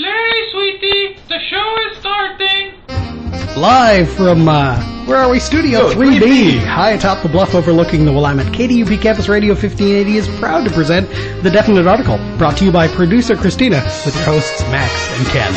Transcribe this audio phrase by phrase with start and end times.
[0.00, 2.72] Larry, sweetie, the show is starting.
[3.60, 5.38] Live from, uh, where are we?
[5.38, 6.58] Studio Oh, 3B, 3B.
[6.64, 8.46] high atop the bluff overlooking the Willamette.
[8.46, 11.08] KDUP Campus Radio 1580 is proud to present
[11.42, 15.52] the Definite Article, brought to you by producer Christina, with your hosts Max and Ken.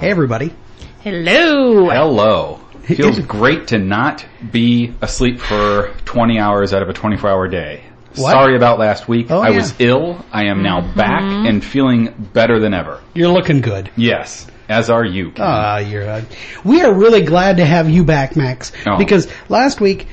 [0.00, 0.54] Hey everybody.
[1.02, 1.90] Hello.
[1.90, 2.60] Hello.
[2.84, 7.84] Feels great to not be asleep for 20 hours out of a 24 hour day.
[8.16, 8.32] What?
[8.32, 9.28] Sorry about last week.
[9.30, 9.56] Oh, I yeah.
[9.56, 10.24] was ill.
[10.32, 10.98] I am now Mm-hmm.
[10.98, 13.00] back and feeling better than ever.
[13.14, 13.90] You're looking good.
[13.96, 15.30] Yes, as are you.
[15.32, 15.44] Ken.
[15.46, 16.22] Ah, you're, uh,
[16.64, 18.98] we are really glad to have you back, Max, Oh.
[18.98, 20.08] because last week,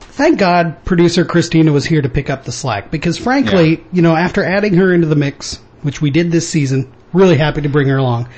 [0.00, 3.76] thank God producer Christina was here to pick up the slack, because frankly, Yeah.
[3.92, 7.60] you know, after adding her into the mix, which we did this season, really happy
[7.62, 8.28] to bring her along,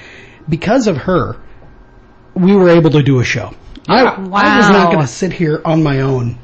[0.48, 1.36] because of her,
[2.34, 3.52] we were able to do a show.
[3.88, 6.38] I, I was not going to sit here on my own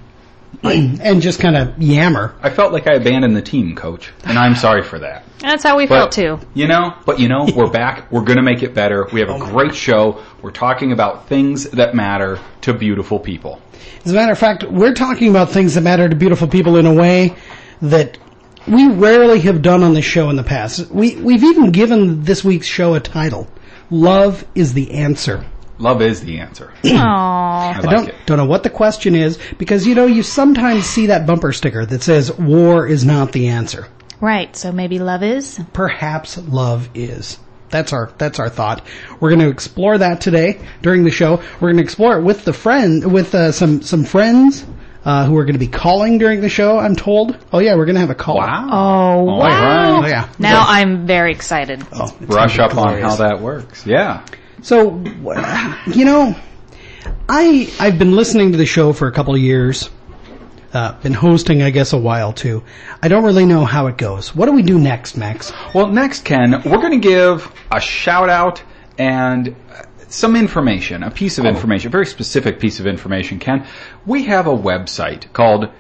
[0.63, 2.35] and just kind of yammer.
[2.43, 5.25] I felt like I abandoned the team, coach, and I'm sorry for that.
[5.39, 6.39] That's how we felt too.
[6.55, 8.11] You know, but you know, we're back.
[8.13, 9.09] We're going to make it better.
[9.13, 10.23] We have a oh great show.
[10.43, 13.61] We're talking about things that matter to beautiful people.
[14.05, 16.87] As a matter of fact, we're talking about things that matter to beautiful people in
[16.87, 17.35] a way
[17.83, 18.19] that
[18.67, 20.91] we rarely have done on this show in the past.
[20.91, 23.49] We, we've even given this week's show a title.
[23.91, 25.45] Love is the answer.
[25.81, 26.73] Love is the answer.
[26.85, 26.99] Aww.
[27.01, 28.15] I I don't, it.
[28.27, 31.87] don't know what the question is because, you know, you sometimes see that bumper sticker
[31.87, 33.89] that says war is not the answer.
[34.21, 34.55] Right.
[34.55, 35.59] So maybe love is.
[35.73, 37.39] Perhaps love is.
[37.71, 38.87] That's our, that's our thought.
[39.21, 41.37] We're going to explore that today during the show.
[41.61, 44.67] We're going to explore it with the friend, with, uh, some, some friends,
[45.05, 47.39] uh, who are going to be calling during the show, I'm told.
[47.53, 48.37] Oh yeah, we're going to have a call.
[48.37, 48.69] Wow.
[48.71, 50.03] Oh All wow.
[50.03, 50.29] Oh yeah.
[50.39, 51.83] Now I'm very excited.
[51.93, 53.87] Oh, Brush gonna be up on how that works.
[53.87, 54.27] Yeah.
[54.63, 55.03] So,
[55.87, 56.37] you know,
[57.29, 59.91] I I've been listening to the show for a couple of years.
[60.73, 62.63] Uh, been hosting, I guess, a while too.
[63.03, 64.37] I don't really know how it goes.
[64.37, 65.53] What do we do next, Max?
[65.75, 68.63] Well, next, Ken, we're going to give a shout out
[68.97, 73.67] and uh, some information, a piece of information, a very specific piece of information, Ken.
[74.07, 75.71] We have a website called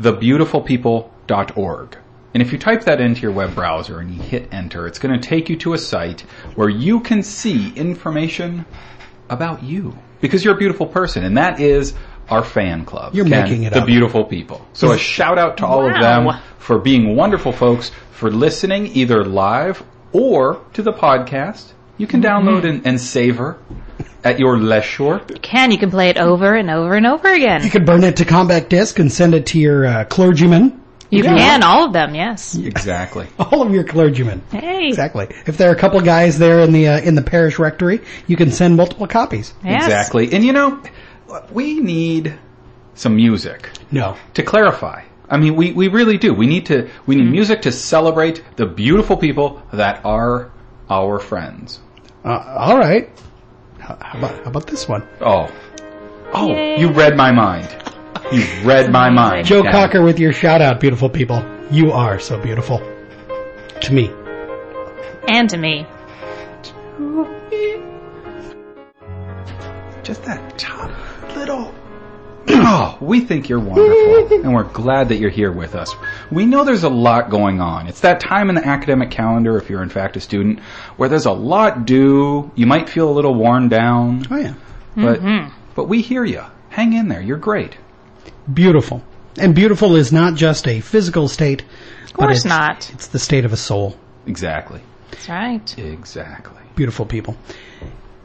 [0.00, 1.98] thebeautifulpeople.org.
[2.34, 5.18] And if you type that into your web browser and you hit enter, it's going
[5.18, 6.20] to take you to a site
[6.54, 8.66] where you can see information
[9.30, 9.96] about you.
[10.20, 11.94] Because you're a beautiful person, and that is
[12.28, 13.14] our fan club.
[13.14, 13.86] You're Ken, making it The up.
[13.86, 14.66] beautiful people.
[14.72, 19.24] So a shout out to all of them for being wonderful folks, for listening either
[19.24, 21.72] live or to the podcast.
[21.96, 23.58] You can download and, and savor
[24.24, 25.20] at your leisure.
[25.28, 25.70] You can.
[25.70, 27.60] You can play it over and over and over again.
[27.62, 27.70] You again.
[27.70, 30.82] could burn it to compact disc and send it to your uh, clergyman.
[31.10, 31.62] You can.
[31.62, 32.14] All of them.
[32.14, 32.54] Yes.
[32.56, 33.26] Exactly.
[33.38, 34.42] All of your clergymen.
[34.50, 34.88] Hey.
[34.88, 35.28] Exactly.
[35.46, 38.36] If there are a couple guys there in the uh, in the parish rectory, you
[38.36, 39.54] can send multiple copies.
[39.64, 39.84] Yes.
[39.84, 40.32] Exactly.
[40.32, 40.82] And you know,
[41.50, 42.38] we need
[42.94, 44.16] some music No.
[44.34, 45.04] to clarify.
[45.30, 46.32] I mean, we, we really do.
[46.32, 50.50] We need to, we need music to celebrate the beautiful people that are
[50.88, 51.80] our friends.
[52.24, 53.10] Uh, all right.
[53.78, 55.06] How, how about how about this one?
[55.20, 55.50] Oh.
[56.32, 56.80] Oh, Yay.
[56.80, 57.68] you read my mind.
[58.32, 59.46] You read my mind.
[59.46, 59.72] Joe Ken.
[59.72, 61.42] Cocker with your shout out, beautiful people.
[61.70, 62.78] You are so beautiful.
[63.82, 64.10] To me.
[65.28, 65.86] And to me.
[70.02, 70.90] Just that top
[71.36, 71.74] little.
[72.50, 75.94] Oh, we think you're wonderful, and we're glad that you're here with us.
[76.30, 77.86] We know there's a lot going on.
[77.86, 80.60] It's that time in the academic calendar, if you're in fact a student,
[80.96, 82.50] where there's a lot due.
[82.56, 84.54] You might feel a little worn down, Oh yeah.
[84.96, 85.54] but mm-hmm.
[85.74, 86.42] but we hear you.
[86.70, 87.20] Hang in there.
[87.22, 87.76] You're great.
[88.52, 89.02] Beautiful.
[89.38, 91.64] And beautiful is not just a physical state.
[92.04, 92.90] Of course it's, not.
[92.94, 93.96] It's the state of a soul.
[94.26, 94.80] Exactly.
[95.10, 95.78] That's right.
[95.78, 96.62] Exactly.
[96.74, 97.36] Beautiful people.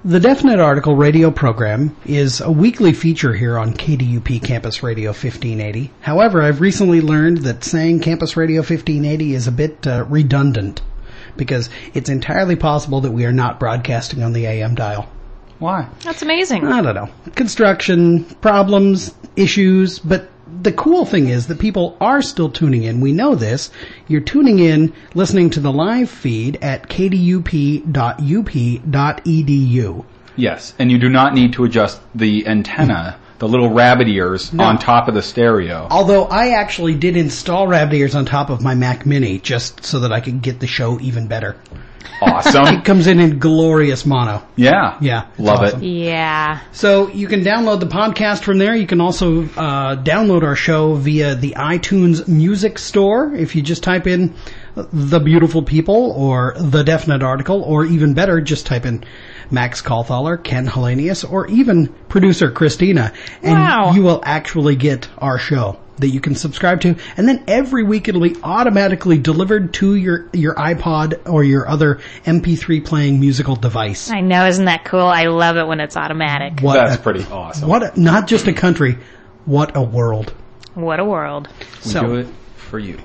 [0.06, 5.92] The Definite Article radio program is a weekly feature here on KDUP Campus Radio 1580.
[6.02, 10.82] However, I've recently learned that saying Campus Radio 1580 is a bit uh, redundant
[11.38, 15.08] because it's entirely possible that we are not broadcasting on the AM dial.
[15.60, 15.88] Why?
[16.02, 16.66] That's amazing.
[16.66, 17.10] I don't know.
[17.36, 20.30] Construction, problems, issues, but
[20.62, 23.02] the cool thing is that people are still tuning in.
[23.02, 23.72] We know this.
[24.08, 27.84] You're tuning in, listening to the live feed at kdup.up.edu.
[30.36, 34.80] Yes, and you do not need to adjust the antenna, the little rabbit ears on
[34.80, 35.88] top of the stereo.
[35.92, 40.00] Although I actually did install rabbit ears on top of my Mac Mini just so
[40.00, 41.56] that I could get the show even better.
[42.22, 42.68] Awesome.
[42.68, 44.44] It comes in in glorious mono.
[44.56, 44.98] yeah.
[45.02, 45.84] Yeah, Love awesome.
[45.84, 45.88] it.
[45.88, 46.60] Yeah.
[46.72, 48.76] So you can download the podcast from there.
[48.76, 53.34] You can also uh, download our show via the iTunes Music Store.
[53.36, 54.34] If you just type in
[54.76, 59.04] "The Beautiful People" or "The Definite Article," or even better, just type in
[59.52, 63.12] Max Calthaler, Ken Hellenius, or even producer Christina,
[63.42, 63.92] and Wow.
[63.94, 65.78] you will actually get our show.
[65.98, 70.28] That you can subscribe to, and then every week it'll be automatically delivered to your
[70.34, 74.10] your iPod or your other MP3 playing musical device.
[74.10, 75.02] I know, isn't that cool?
[75.06, 76.62] I love it when it's automatic.
[76.62, 77.70] What That's a- pretty awesome.
[77.70, 78.98] What a, not just a country,
[79.46, 80.34] what a world.
[80.74, 81.48] What a world.
[81.86, 82.98] We So- do it for you.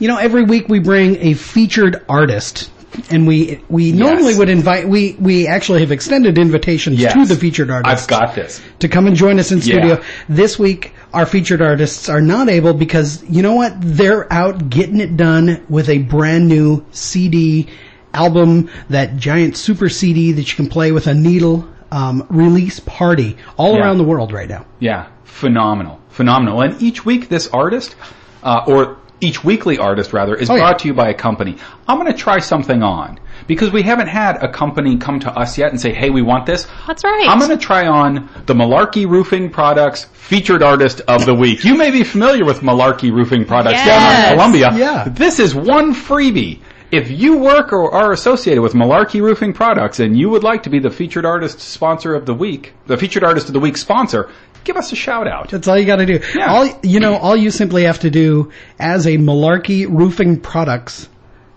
[0.00, 2.68] You know, every week we bring a featured artist,
[3.10, 4.88] and we we normally would invite.
[4.88, 7.12] We we actually have extended invitations Yes.
[7.14, 8.02] to the featured artists.
[8.04, 8.60] I've got this.
[8.80, 9.98] to come and join us in studio.
[9.98, 10.04] Yeah.
[10.28, 13.74] This week, our featured artists are not able because you know what?
[13.80, 17.66] They're out getting it done with a brand new CD
[18.12, 21.68] album, that giant super CD that you can play with a needle.
[21.92, 23.82] Um, release party all Yeah.
[23.82, 24.66] around the world right now.
[24.80, 26.60] Yeah, phenomenal, phenomenal.
[26.60, 27.94] And each week, this artist,
[28.42, 30.60] uh, or each weekly artist rather, is Oh, yeah.
[30.62, 31.56] brought to you by a company.
[31.88, 35.56] I'm going to try something on because we haven't had a company come to us
[35.58, 37.26] yet and say, "Hey, we want this." That's right.
[37.28, 41.64] I'm going to try on the Malarkey Roofing Products featured artist of the week.
[41.64, 44.70] You may be familiar with Malarkey Roofing Products down in Columbia.
[44.74, 45.08] Yeah.
[45.08, 46.60] This is one freebie.
[46.90, 50.70] If you work or are associated with Malarkey Roofing Products and you would like to
[50.70, 54.30] be the featured artist sponsor of the week, the featured artist of the week sponsor,
[54.64, 55.50] give us a shout out.
[55.50, 56.20] That's all you got to do.
[56.34, 56.52] Yeah.
[56.52, 61.08] All you know, all you simply have to do as a Malarkey Roofing Products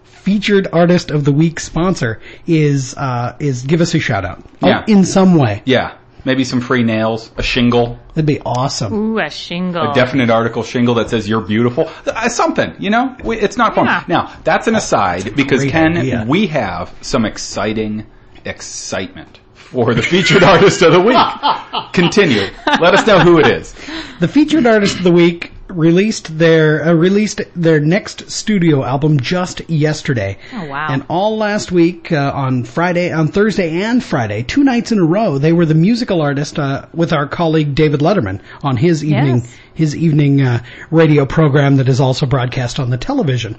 [0.04, 4.84] featured artist of the week sponsor is uh, is give us a shout out Yeah.
[4.88, 5.62] in some way.
[5.66, 5.96] Yeah,
[6.26, 8.92] maybe some free nails, a shingle, That'd be awesome.
[8.94, 9.92] Ooh, a shingle.
[9.92, 11.90] a definite article shingle that says you're beautiful.
[12.06, 13.16] Uh, something, you know?
[13.24, 13.86] We, it's not fun.
[13.86, 14.04] Yeah.
[14.08, 16.26] Now, that's an aside because Ken, idea.
[16.28, 18.06] we have some exciting
[18.44, 19.40] excitement
[19.72, 21.18] for the featured artist of the week.
[21.94, 22.48] Continue.
[22.80, 23.74] Let us know who it is.
[24.20, 29.70] The featured artist of the week released their uh, released their next studio album just
[29.70, 30.38] yesterday.
[30.54, 30.88] Oh, wow.
[30.90, 35.04] And all last week uh, on Friday, on Thursday and Friday, two nights in a
[35.06, 39.38] row, they were the musical artist uh, with our colleague David Letterman on his evening
[39.38, 39.58] Yes.
[39.74, 43.58] his evening uh, radio program that is also broadcast on the television.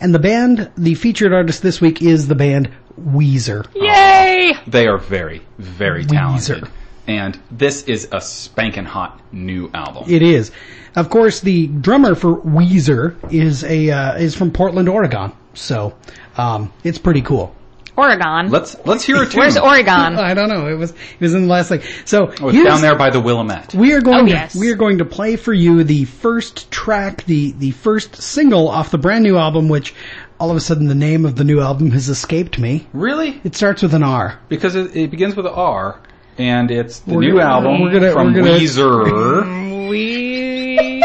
[0.00, 2.70] And the band, the featured artist this week is the band
[3.00, 3.66] Weezer.
[3.74, 4.54] Yay!
[4.66, 6.64] They are very, very talented.
[6.64, 6.70] Weezer.
[7.08, 10.04] And this is a spanking hot new album.
[10.08, 10.50] It is.
[10.96, 15.32] Of course, the drummer for Weezer is a uh, is from Portland, Oregon.
[15.54, 15.94] So
[16.36, 17.54] um, it's pretty cool.
[17.96, 18.50] Oregon.
[18.50, 19.38] Let's let's hear it too.
[19.38, 19.88] Where's Oregon?
[20.18, 20.66] I don't know.
[20.66, 21.80] It was it was in the last thing.
[22.04, 23.72] So Oh, it's down there by the Willamette.
[23.74, 24.54] We are going Oh, to yes.
[24.56, 28.90] we are going to play for you the first track, the the first single off
[28.90, 29.94] the brand new album, which
[30.38, 32.86] all of a sudden the name of the new album has escaped me.
[32.92, 33.40] Really?
[33.44, 34.38] It starts with an R.
[34.48, 36.00] Because it, it begins with an R,
[36.38, 39.66] and it's the We're new gonna- album we're gonna- from we're gonna- Weezer.
[39.88, 41.04] We.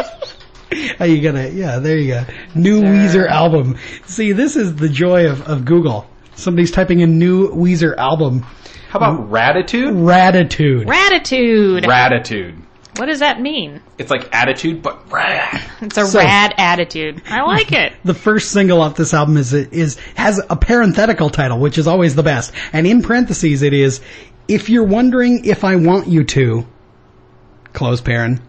[0.99, 1.49] Oh, you gonna?
[1.49, 2.25] yeah, there you go.
[2.55, 3.77] New Weezer album.
[4.07, 6.07] See, this is the joy of, of Google.
[6.35, 8.41] Somebody's typing in new Weezer album.
[8.89, 9.93] How about Ratitude?
[9.93, 10.87] Ratitude.
[10.87, 11.85] Ratitude.
[11.85, 12.60] Ratitude.
[12.97, 13.81] What does that mean?
[13.97, 15.69] It's like attitude, but rat.
[15.81, 17.21] It's a So- rad attitude.
[17.27, 17.93] I like it.
[18.03, 22.15] the first single off this album is is has a parenthetical title, which is always
[22.15, 22.53] the best.
[22.73, 24.01] And in parentheses, it is
[24.47, 26.65] if you're wondering if I want you to,
[27.73, 28.41] close paren,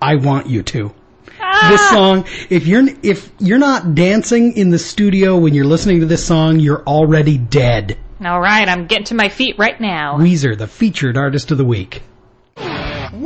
[0.00, 0.92] I want you to.
[1.40, 1.68] Ah!
[1.70, 6.06] This song, if you're if you're not dancing in the studio when you're listening to
[6.06, 7.98] this song, you're already dead.
[8.24, 10.16] All right, I'm getting to my feet right now.
[10.16, 12.02] Weezer, the featured artist of the week.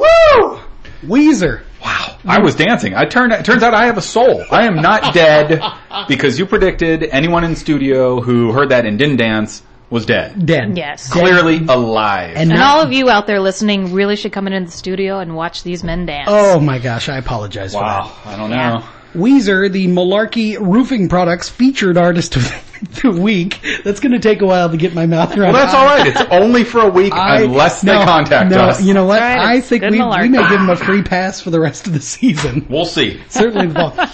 [0.01, 0.61] Woo!
[1.05, 1.63] Weezer.
[1.83, 2.19] Wow.
[2.27, 2.95] I was dancing.
[2.95, 3.33] I turned.
[3.33, 4.45] It turns out I have a soul.
[4.51, 5.61] I am not dead
[6.09, 10.45] because you predicted anyone in studio who heard that and didn't dance was dead.
[10.47, 10.77] Dead.
[10.77, 11.11] Yes.
[11.11, 12.31] Clearly alive.
[12.37, 15.19] And And not- all of you out there listening really should come into the studio
[15.19, 16.29] and watch these men dance.
[16.31, 18.05] Oh my gosh, I apologize for that.
[18.05, 18.13] wow.
[18.27, 18.85] I don't know.
[19.15, 19.21] Yeah.
[19.21, 22.43] Weezer, the Malarkey Roofing Products featured artist of
[23.03, 23.61] the week.
[23.85, 25.53] That's going to take a while to get my mouth around.
[25.53, 26.07] Well, that's all right.
[26.07, 28.83] It's only for a week I- unless they contact no, us.
[28.83, 29.21] You know what?
[29.21, 31.87] Right, I think good we, we may give them a free pass for the rest
[31.87, 32.67] of the season.
[32.69, 33.21] We'll see.
[33.29, 33.93] Certainly the fall.
[33.99, 34.11] it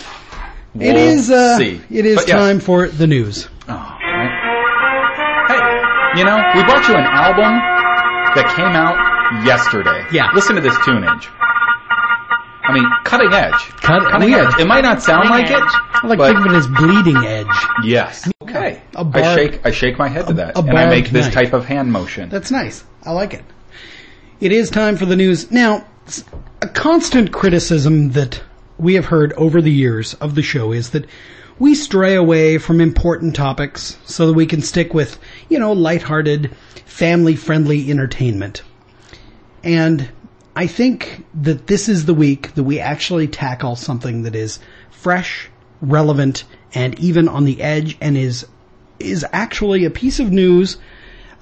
[0.75, 1.31] We'll is.
[1.31, 1.81] Uh, see.
[1.91, 2.37] It is But yes.
[2.37, 3.49] time for the news.
[3.69, 4.43] Oh, right.
[5.49, 7.53] Hey, you know, we brought you an album
[8.35, 10.05] that came out yesterday.
[10.12, 10.31] Yeah.
[10.35, 11.29] Listen to this tunage.
[12.68, 13.52] I mean, cutting edge.
[13.52, 14.52] Cut- cutting oh, weird.
[14.54, 14.61] edge.
[14.61, 15.62] It might not sound like it, edge.
[15.62, 17.46] I like but think of it as bleeding edge.
[17.85, 18.30] yes.
[18.42, 18.80] Okay.
[18.94, 19.66] I shake.
[19.66, 21.35] I shake my head to that, and I make this knife.
[21.35, 22.28] type of hand motion.
[22.28, 22.85] That's nice.
[23.04, 23.44] I like it.
[24.40, 25.50] It is time for the news.
[25.50, 25.87] Now,
[26.62, 28.42] A constant criticism that
[28.78, 31.06] we have heard over the years of the show is that
[31.58, 35.18] we stray away from important topics so that we can stick with,
[35.49, 36.54] you know, lighthearted,
[36.85, 38.62] family-friendly entertainment.
[39.64, 40.08] And
[40.56, 44.58] I think that this is the week that we actually tackle something that is
[44.90, 45.50] fresh,
[45.82, 46.44] relevant,
[46.75, 48.46] and even on the edge and is
[48.98, 50.78] is actually a piece of news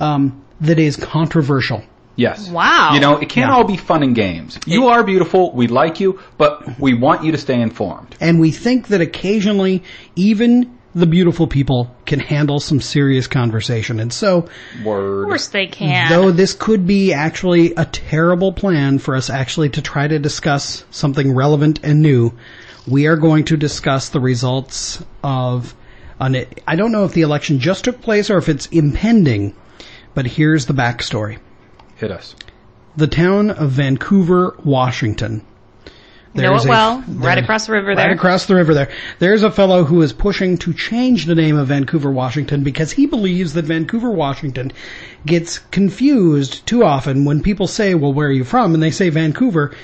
[0.01, 1.85] um, that is controversial.
[2.17, 2.49] Yes.
[2.49, 2.91] Wow.
[2.95, 3.55] You know, it can't Yeah.
[3.55, 4.59] all be fun and games.
[4.67, 5.53] You are beautiful.
[5.53, 8.17] We like you, but we want you to stay informed.
[8.21, 9.85] And we think that occasionally,
[10.17, 13.99] even the beautiful people can handle some serious conversation.
[13.99, 14.49] And so,
[14.79, 16.09] Of course they can.
[16.11, 20.85] though this could be actually a terrible plan for us actually to try to discuss
[20.91, 22.33] something relevant and new,
[22.87, 25.75] we are going to discuss the results of
[26.21, 29.55] an, I don't know if the election just took place or if it's impending,
[30.15, 31.39] but here's the backstory.
[31.97, 32.37] Hit us.
[32.97, 35.45] The town of Vancouver, Washington.
[36.35, 37.05] You know There's it a- well.
[37.09, 38.07] Right across the river there.
[38.09, 38.91] Right across the river there.
[39.21, 43.07] There's a fellow who is pushing to change the name of Vancouver, Washington because he
[43.07, 44.73] believes that Vancouver, Washington
[45.25, 48.75] gets confused too often when people say, well, where are you from?
[48.75, 49.75] And they say Vancouver.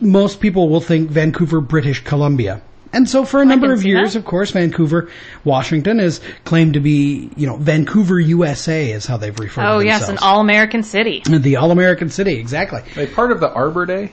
[0.00, 2.62] Most people will think Vancouver, British Columbia.
[2.92, 4.20] And so for a number of years, that.
[4.20, 5.10] of course, Vancouver,
[5.44, 9.84] Washington is claimed to be, you know, Vancouver, USA is how they've referred Oh to
[9.84, 11.22] yes, an all-American city.
[11.26, 12.80] the All-American City, exactly.
[12.80, 14.12] Are they part of the Arbor Day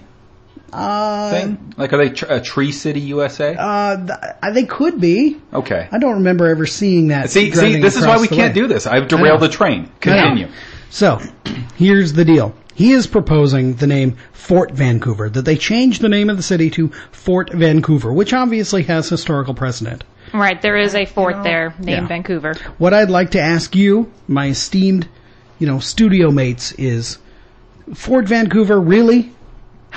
[0.74, 1.74] Uh, thing?
[1.78, 3.56] Like, are they tr- a Tree City, USA?
[3.58, 3.98] uh,
[4.42, 5.40] th- they could be.
[5.54, 5.88] okay.
[5.92, 7.30] I don't remember ever seeing that.
[7.30, 8.62] See, see, this is why we can't way.
[8.62, 8.86] do this.
[8.86, 9.48] I've derailed know.
[9.48, 9.92] the train.
[10.02, 10.50] Continue.
[10.90, 11.20] So,
[11.76, 12.54] here's the deal.
[12.76, 16.70] He is proposing the name Fort Vancouver, that they change the name of the city
[16.72, 20.04] to Fort Vancouver, which obviously has historical precedent.
[20.34, 22.08] Right, there is a fort there named Yeah.
[22.08, 22.54] Vancouver.
[22.78, 25.08] What I'd like to ask you, my esteemed,
[25.58, 27.18] you know, studio mates, is
[27.96, 29.32] Fort Vancouver really?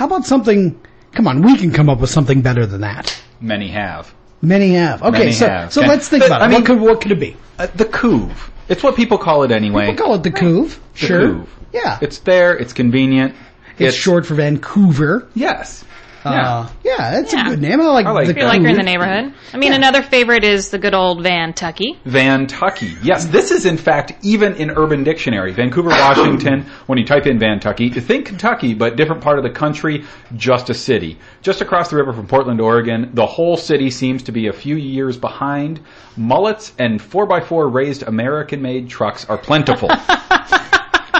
[0.01, 0.81] How about something?
[1.11, 3.15] Come on, we can come up with something better than that.
[3.39, 4.11] Many have.
[4.41, 5.03] Many have.
[5.03, 5.71] Okay, Many so have.
[5.71, 5.89] so Okay.
[5.91, 6.45] let's think But, about it.
[6.45, 7.37] I mean- what could what could it be?
[7.59, 8.49] Uh, the Couve.
[8.67, 9.85] It's what people call it anyway.
[9.89, 10.79] We'll call it the Couve.
[10.93, 11.19] The Sure.
[11.21, 11.49] Couve.
[11.71, 11.99] Yeah.
[12.01, 12.57] It's there.
[12.57, 13.35] It's convenient.
[13.77, 15.27] It's, short for Vancouver.
[15.35, 15.85] Yes.
[16.23, 17.47] Uh, yeah, it's Yeah.
[17.47, 17.81] a good name.
[17.81, 18.33] I like, I like the.
[18.35, 19.33] Feel like you're in the neighborhood.
[19.53, 19.77] I mean, Yeah.
[19.77, 21.97] another favorite is the good old Van Tucky.
[22.05, 22.95] Vantucky.
[23.03, 25.51] Yes, this is in fact even in Urban Dictionary.
[25.53, 26.65] Vancouver, Washington.
[26.85, 30.03] when you type in Vantucky, you think Kentucky, but different part of the country,
[30.35, 31.17] just a city.
[31.41, 33.09] Just across the river from Portland, Oregon.
[33.13, 35.79] The whole city seems to be a few years behind.
[36.17, 39.89] Mullets and 4x4 raised American-made trucks are plentiful.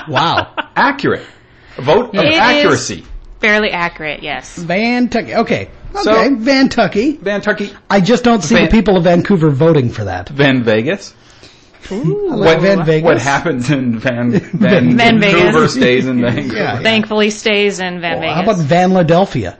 [0.07, 0.53] Wow.
[0.75, 1.25] Accurate.
[1.77, 3.05] Vote of It is accuracy.
[3.41, 4.57] Fairly accurate, yes.
[4.57, 5.35] Vantucky.
[5.35, 5.69] Okay.
[5.93, 6.03] Okay.
[6.03, 7.17] So- Vantucky.
[7.19, 7.75] Vantucky.
[7.89, 10.29] I just don't see Van- the people of Vancouver voting for that.
[10.29, 11.13] Van Vegas.
[11.89, 13.03] I like What, Van Vegas.
[13.03, 15.33] what happens in Van, Van, Van Vegas.
[15.41, 16.55] Vancouver stays in Vancouver.
[16.55, 16.79] Yeah.
[16.81, 18.35] Thankfully stays in Van oh, Well, Vegas.
[18.35, 19.57] how about Van Ladelphia?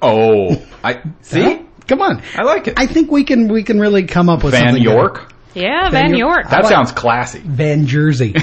[0.00, 1.42] Oh, I see.
[1.42, 1.58] Huh?
[1.88, 2.22] Come on.
[2.36, 2.74] I like it.
[2.78, 5.32] I think we can we can really come up with Van something York.
[5.54, 6.36] yeah, Van Van York.
[6.44, 6.50] York.
[6.50, 7.40] That sounds classy.
[7.40, 8.34] Van Jersey.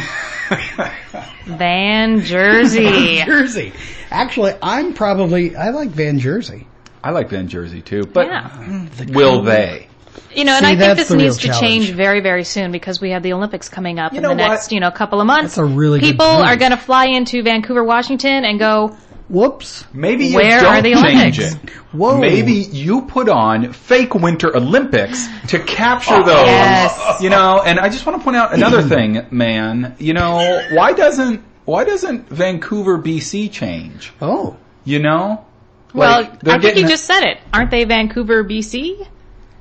[1.45, 3.17] Van Jersey.
[3.25, 3.73] Jersey.
[4.09, 6.67] Actually, I'm probably I like Van Jersey.
[7.03, 8.87] I like Van Jersey too, but yeah.
[9.07, 9.87] will they?
[10.33, 11.61] You know, and See, I think this the real needs to challenge.
[11.61, 14.37] change very, very soon because we have the Olympics coming up in the what?
[14.37, 15.55] next, you know, couple of months.
[15.55, 16.47] That's a really People point.
[16.47, 18.95] are going to fly into Vancouver, Washington and go,
[19.31, 19.85] Whoops.
[19.93, 21.63] Maybe you Where don't are the change Olympics?
[21.63, 21.69] it.
[21.93, 22.17] Whoa.
[22.19, 26.45] Maybe you put on fake Winter Olympics to capture those.
[26.45, 27.21] Yes.
[27.21, 29.95] You know, and I just want to point out another thing, man.
[29.99, 34.11] You know, why doesn't why doesn't Vancouver, BC change?
[34.21, 34.57] Oh.
[34.83, 35.45] You know?
[35.93, 37.37] well, Like, they're I think you just said it.
[37.53, 39.07] Aren't they Vancouver, BC?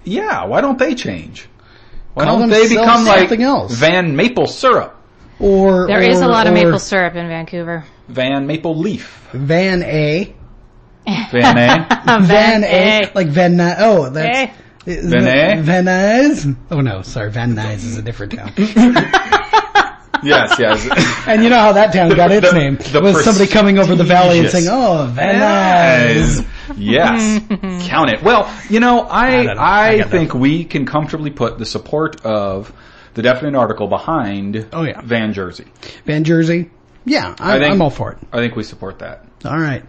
[0.05, 1.47] Yeah, why don't they change?
[2.15, 3.73] Why Call don't they themselves become like something else.
[3.75, 4.97] Van Maple Syrup?
[5.39, 7.85] Or There is or- a lot of maple syrup in Vancouver.
[8.11, 9.29] Van Maple Leaf?
[9.33, 10.33] Van A.
[11.31, 12.21] Van A?
[12.23, 13.03] Van A.
[13.05, 13.11] A.
[13.15, 13.77] Like Van Nuys.
[13.79, 14.53] Oh, that's A.
[14.91, 15.63] is Van A?
[15.63, 16.57] Van Nuys?
[16.71, 18.53] Oh no, sorry, Van Nuys is a different town.
[20.23, 20.87] yes, yes.
[21.27, 23.95] and you know how that town got its The- name the was somebody coming over
[23.95, 27.43] the valley and saying, "Oh, Van Nuys." Yes.
[27.51, 27.89] yes.
[27.89, 28.23] Count it.
[28.23, 29.53] Well, you know, I I know.
[29.61, 30.11] I, I get that.
[30.11, 32.73] think we can comfortably put the support of
[33.15, 35.01] the definite article behind Oh, yeah.
[35.03, 35.67] Van Jersey.
[36.07, 36.71] Van Jersey.
[37.11, 38.19] Yeah, I, I think- I'm all for it.
[38.33, 39.25] I think we support that.
[39.45, 39.83] All right.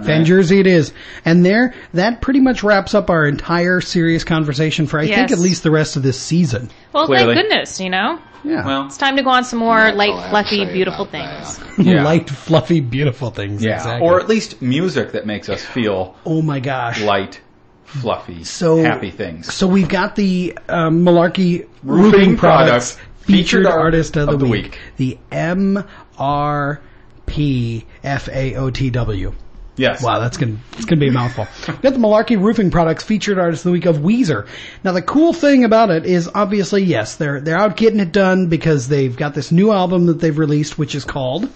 [0.00, 0.92] Van Jersey it is.
[1.24, 5.40] And there, that pretty much wraps up our entire serious conversation for I think at
[5.40, 6.70] least the rest of this season.
[6.92, 7.34] Well, Clearly.
[7.34, 8.20] thank goodness, you know?
[8.44, 8.64] Yeah.
[8.64, 11.04] Well, It's time to go on some more light, all I have to fluffy, beautiful
[11.06, 11.58] things.
[11.78, 12.04] Yeah.
[12.04, 13.64] Light, fluffy, beautiful things.
[13.64, 14.06] yeah, Exactly.
[14.08, 17.00] or at least music that makes us feel oh my gosh.
[17.02, 17.40] light,
[17.84, 19.52] fluffy, So- happy things.
[19.52, 24.32] So we've got the um, Malarkey Roofing Roofing, Products, Products featured featured artist of the,
[24.34, 25.84] of the week, the M
[26.22, 26.80] R
[27.26, 29.34] P F A O T W.
[29.76, 30.04] Yes.
[30.04, 31.48] Wow, that's gonna it's gonna be a mouthful.
[31.66, 34.46] We've got the Malarkey Roofing Products featured artist of the week of Weezer.
[34.84, 38.46] Now the cool thing about it is obviously yes, they're they're out getting it done
[38.46, 41.50] because they've got this new album that they've released, which is called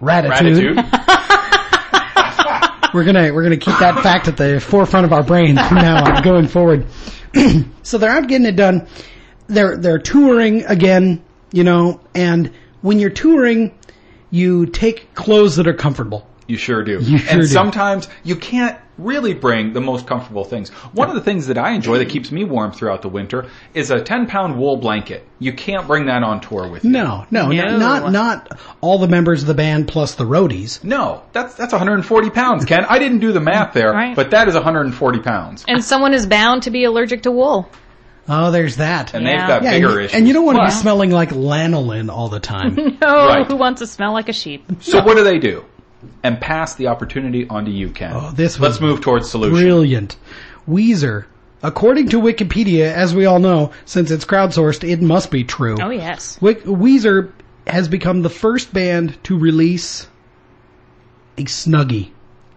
[0.00, 0.76] Ratitude.
[2.92, 6.04] We're gonna we're gonna keep that fact at the forefront of our brain from now
[6.04, 6.84] on going forward.
[7.82, 8.86] so they're out getting it done.
[9.46, 11.22] They're they're touring again,
[11.52, 13.74] you know, and when you're touring,
[14.30, 16.28] you take clothes that are comfortable.
[16.48, 16.98] You sure do.
[17.00, 17.46] You sure and do.
[17.46, 20.68] sometimes you can't really bring the most comfortable things.
[20.92, 23.90] One of the things that I enjoy that keeps me warm throughout the winter is
[23.90, 25.26] a 10 pound wool blanket.
[25.38, 26.90] You can't bring that on tour with you.
[26.90, 27.78] No, no, No.
[27.78, 30.82] not not all the members of the band plus the roadies.
[30.84, 32.84] No, that's that's 140 pounds, Ken.
[32.86, 34.14] I didn't do the math there, Right.
[34.14, 35.64] but that is 140 pounds.
[35.68, 37.68] And someone is bound to be allergic to wool.
[38.28, 39.14] Oh, there's that.
[39.14, 39.30] And Yeah.
[39.32, 40.14] they've got yeah, bigger and, you, issues.
[40.14, 40.80] and you don't want to be Wow.
[40.80, 42.78] smelling like lanolin all the time.
[43.02, 43.46] Oh, Right.
[43.46, 44.64] who wants to smell like a sheep?
[44.80, 45.64] So what do they do?
[46.22, 48.12] And pass the opportunity on to you, Ken.
[48.14, 49.54] Oh, this was Let's move towards solution.
[49.60, 50.16] Brilliant.
[50.68, 51.24] Weezer.
[51.64, 55.76] According to Wikipedia, as we all know, since it's crowdsourced, it must be true.
[55.80, 56.38] Oh, yes.
[56.40, 57.30] Wik- Weezer
[57.68, 60.08] has become the first band to release
[61.38, 62.10] a Snuggie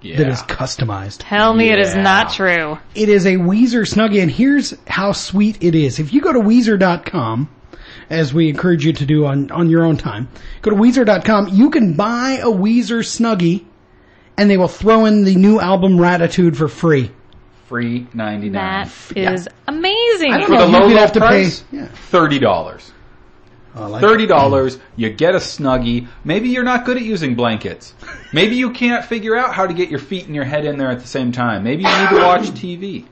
[0.06, 0.18] Yeah.
[0.18, 1.18] that is customized.
[1.28, 2.78] Tell me it is not true.
[2.94, 5.98] It is a Weezer Snuggie, and here's how sweet it is.
[6.00, 7.50] If you go to Weezer.com,
[8.10, 10.28] as we encourage you to do on, on your own time,
[10.62, 13.66] go to Weezer.com, you can buy a Weezer Snuggie,
[14.38, 17.12] and they will throw in the new album Ratitude for free.
[17.68, 18.52] Free 99.
[18.54, 19.34] That Yeah.
[19.34, 20.34] is amazing.
[20.34, 21.78] I don't For know the if low, you'd low have to price, pay.
[21.78, 21.88] Yeah.
[22.12, 22.44] $30.
[22.46, 22.78] Oh, I
[23.76, 26.08] like Thirty dollars, you get a snuggie.
[26.24, 27.94] Maybe you're not good at using blankets.
[28.34, 30.90] Maybe you can't figure out how to get your feet and your head in there
[30.90, 31.64] at the same time.
[31.64, 33.06] Maybe you need to watch TV.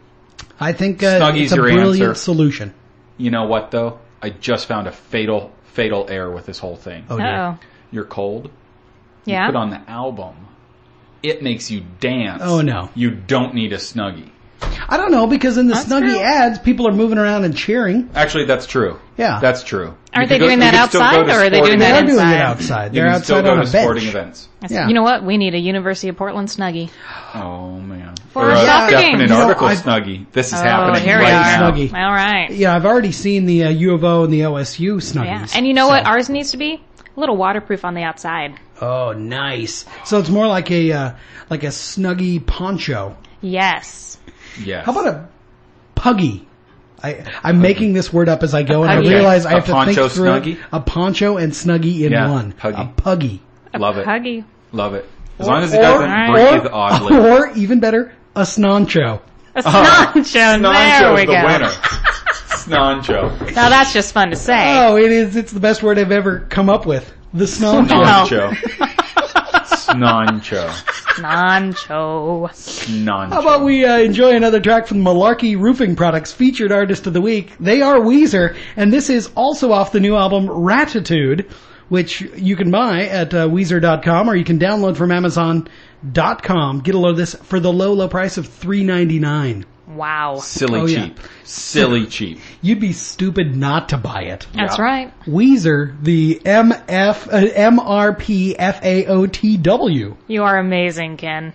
[0.59, 2.15] I think uh, Snuggie's it's a your brilliant answer.
[2.15, 2.73] solution.
[3.17, 3.99] You know what though?
[4.21, 7.05] I just found a fatal, fatal error with this whole thing.
[7.09, 7.35] Oh, dear.
[7.35, 7.59] Oh,
[7.91, 8.49] You're cold.
[9.25, 9.45] yeah.
[9.47, 10.35] Put on the album.
[11.21, 12.41] It makes you dance.
[12.43, 12.89] Oh, no.
[12.95, 14.29] You don't need a snuggie.
[14.89, 16.19] I don't know because in the That's Snuggie true.
[16.19, 18.09] ads, people are moving around and cheering.
[18.15, 18.99] Actually, that's true.
[19.17, 19.39] Yeah.
[19.39, 19.95] That's true.
[20.13, 21.85] Aren't they can doing that can still go outside, or are they sporting doing They
[21.85, 22.13] that are events.
[22.13, 22.41] doing it inside?
[22.41, 22.95] outside.
[22.95, 23.83] You They're can still outside go on to a bench.
[23.83, 24.49] sporting events.
[24.69, 24.87] Yeah.
[24.87, 25.23] You know what?
[25.23, 26.89] We need a University of Portland snuggie.
[27.33, 28.13] Oh man.
[28.31, 28.97] For or a stocking.
[28.97, 30.25] definite You know, article I- snuggie.
[30.31, 31.59] This is Oh, happening here we right are.
[31.59, 31.71] now.
[31.71, 31.93] Snuggie.
[31.93, 32.51] All right.
[32.51, 35.25] Yeah, I've already seen the uh, U of O and the OSU Snuggies.
[35.25, 35.47] Yeah.
[35.55, 36.83] And you know what ours needs to be?
[37.15, 38.59] A little waterproof on the outside.
[38.81, 39.85] Oh, nice.
[40.05, 41.11] So it's more like a uh,
[41.49, 43.15] like a Snuggie poncho.
[43.41, 44.17] Yes.
[44.61, 44.85] Yes.
[44.85, 45.27] How about a
[45.95, 46.47] puggy?
[47.01, 49.09] I, I'm making this word up as I go, and I puggy.
[49.09, 50.43] realize I A have to poncho think through it.
[50.43, 50.57] Snuggie?
[50.71, 52.51] A poncho and Snuggie in Yeah, one.
[52.53, 52.77] puggy.
[52.81, 53.41] A puggy.
[53.77, 54.05] Love it.
[54.05, 54.45] Huggy.
[54.71, 55.09] Love it.
[55.39, 57.17] As long as it Or- doesn't or- breathe oddly.
[57.17, 59.19] Or even better, a snoncho.
[59.55, 59.65] A snoncho.
[59.65, 61.45] Uh, there Snoncho's we the go.
[61.45, 61.69] winner.
[62.63, 63.55] Snoncho.
[63.55, 64.77] Now that's just fun to say.
[64.79, 65.35] Oh, it is.
[65.35, 67.11] It's the best word I've ever come up with.
[67.33, 67.87] The snoncho.
[67.87, 68.55] Snoncho.
[69.93, 70.67] Snoncho.
[71.15, 72.49] Snoncho.
[72.49, 73.31] Snoncho.
[73.31, 77.21] How about we uh, enjoy another track from Malarkey Roofing Products featured artist of the
[77.21, 77.53] week?
[77.59, 81.49] They are Weezer, and this is also off the new album Ratitude,
[81.89, 86.79] which you can buy at uh, Weezer.com or you can download from Amazon.com.
[86.79, 89.65] Get a load of this for the low, low price of three ninety nine.
[89.87, 90.37] Wow.
[90.37, 91.07] Silly Oh, yeah.
[91.07, 91.19] cheap.
[91.43, 92.39] Silly cheap.
[92.61, 94.47] You'd be stupid not to buy it.
[94.53, 94.83] That's Yeah.
[94.83, 95.13] right.
[95.25, 97.47] Weezer, the MF, uh,
[98.93, 100.15] MRPFAOTW.
[100.27, 101.53] You are amazing, Ken.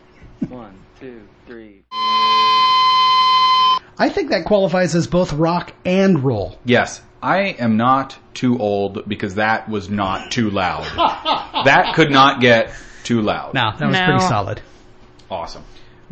[0.49, 1.83] One, two, three.
[4.01, 6.59] I think that qualifies as both rock and roll.
[6.65, 7.01] Yes.
[7.21, 10.85] I am not too old because that was not too loud.
[11.65, 13.55] that could not get too loud.
[13.55, 14.05] Now, that was No.
[14.05, 14.61] pretty solid.
[15.29, 15.65] Awesome.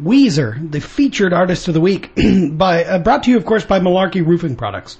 [0.02, 2.12] Weezer, the featured artist of the week,
[2.52, 4.98] by uh, brought to you, of course, by Malarkey Roofing Products.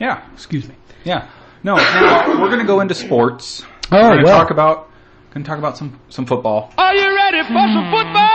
[0.00, 0.22] Yeah.
[0.34, 0.74] Excuse me.
[1.04, 1.28] Yeah.
[1.62, 3.62] No, now we're gonna go into sports.
[3.92, 4.38] Oh, we're gonna well.
[4.38, 4.90] talk about
[5.32, 6.72] gonna talk about some some football.
[6.76, 8.28] Are you ready for some football?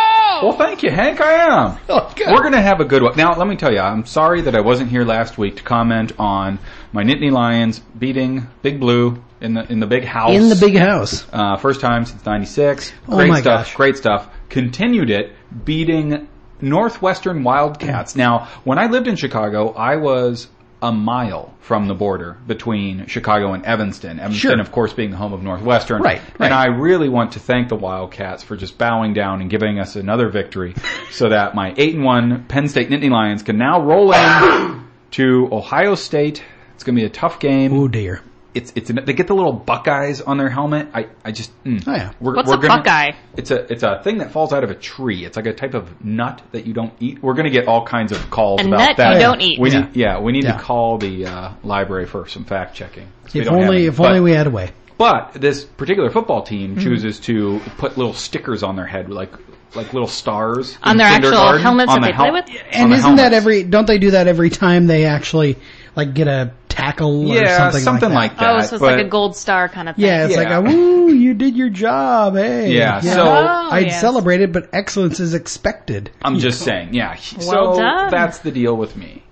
[0.43, 1.19] Well, thank you, Hank.
[1.19, 1.77] I am.
[1.89, 2.13] Oh.
[2.31, 3.17] We're gonna have a good one.
[3.17, 6.13] Now, let me tell you, I'm sorry that I wasn't here last week to comment
[6.19, 6.59] on
[6.93, 10.75] my Nittany Lions beating Big Blue in the in the big house In the big
[10.77, 11.25] house.
[11.33, 12.93] uh, first time since '96.
[13.09, 13.65] Oh Great my stuff.
[13.65, 13.75] gosh.
[13.75, 14.27] Great stuff.
[14.49, 15.33] Continued it,
[15.65, 16.27] beating
[16.61, 18.13] Northwestern Wildcats.
[18.13, 18.17] Mm.
[18.17, 20.47] Now, when I lived in Chicago, I was
[20.81, 24.19] a mile from the border between Chicago and Evanston.
[24.19, 24.59] Evanston, Sure.
[24.61, 26.01] of course, being the home of Northwestern.
[26.03, 26.45] Right, right.
[26.45, 29.95] And I really want to thank the Wildcats for just bowing down and giving us
[29.95, 30.75] another victory,
[31.11, 35.49] so that my eight and one Penn State Nittany Lions can now roll in to
[35.51, 36.43] Ohio State.
[36.75, 38.21] It's going to be a tough game Oh dear.
[38.53, 40.87] It's it's they get the little Buckeyes on their helmet.
[40.93, 41.83] I I just mm.
[41.87, 42.11] Oh, yeah.
[42.19, 43.11] We're, What's we're a gonna, Buckeye?
[43.35, 45.25] It's a it's a thing that falls out of a tree.
[45.25, 47.21] It's like a type of nut that you don't eat.
[47.21, 49.13] We're gonna get all kinds of calls A about nut that.
[49.15, 49.59] you don't eat.
[49.59, 49.79] We Yeah.
[49.81, 50.53] need yeah we need Yeah.
[50.57, 53.07] to call the uh, library for some fact checking.
[53.33, 54.71] If only, if But- only we had a way.
[54.97, 56.79] But this particular football team Hmm.
[56.81, 59.31] chooses to put little stickers on their head, like
[59.75, 62.45] like little stars On their actual kindergarten, helmets on that the they play with?
[62.71, 63.63] And isn't that every?
[63.63, 65.57] Don't they do that every time they actually
[65.95, 68.39] like get a tackle or yeah something, like that?
[68.39, 68.55] that?
[68.55, 70.05] oh, so it's but- like a gold star kind of thing.
[70.05, 70.57] Yeah, it's like Yeah.
[70.57, 72.71] a woo, you did your job, hey.
[72.73, 74.01] Yeah, You so- Oh, I'd yes.
[74.01, 76.11] celebrate it, but excellence is expected.
[76.21, 77.15] I'm just saying, yeah.
[77.39, 78.11] Well so done.
[78.11, 79.23] that's the deal with me.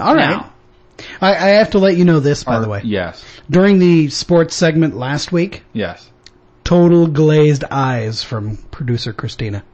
[0.00, 0.30] All right.
[0.30, 0.52] Now.
[1.20, 2.82] I, I have to let you know this, by the way.
[2.84, 3.24] Yes.
[3.50, 6.08] During the sports segment last week, Yes.
[6.64, 9.64] total glazed eyes from producer Christina.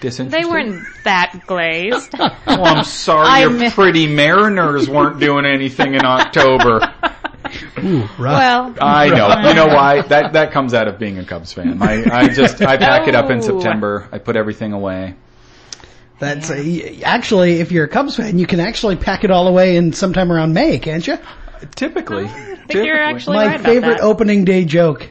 [0.00, 0.30] Disinterested?
[0.30, 2.14] They weren't that glazed.
[2.50, 3.26] Oh, I'm sorry.
[3.28, 6.80] I your mi- pretty Mariners weren't doing anything in October.
[7.84, 8.18] Ooh, rough.
[8.18, 9.48] well, I know.
[9.48, 10.02] You know why?
[10.02, 11.80] That that comes out of being a Cubs fan.
[11.82, 14.08] I, I just I pack it up in September.
[14.12, 15.14] I put everything away.
[16.18, 19.76] That's uh, actually, if you're a Cubs fan, you can actually pack it all away
[19.76, 21.16] in sometime around May, can't you?
[21.74, 24.04] Typically, I think you're actually My right favorite about that.
[24.06, 25.10] opening day joke.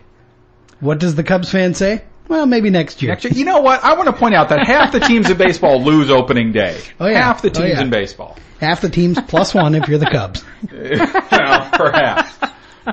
[0.79, 2.03] What does the Cubs fan say?
[2.27, 3.11] Well, maybe next year.
[3.11, 3.83] Actually, you know what?
[3.83, 6.79] I want to point out that half the teams in baseball lose opening day.
[6.99, 7.21] Oh, yeah.
[7.23, 7.81] Half the Oh, teams yeah.
[7.81, 8.37] in baseball.
[8.59, 10.43] Half the teams plus one if you're the Cubs.
[10.71, 12.37] well, perhaps.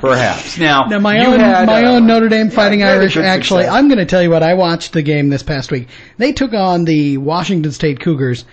[0.01, 0.59] Perhaps.
[0.59, 3.17] Now, Now my own had, my uh, own Notre Dame Fighting you Irish.
[3.17, 3.75] Actually, success.
[3.79, 5.89] I'm going to tell you what I watched the game this past week.
[6.19, 8.45] They took on the Washington State Cougars,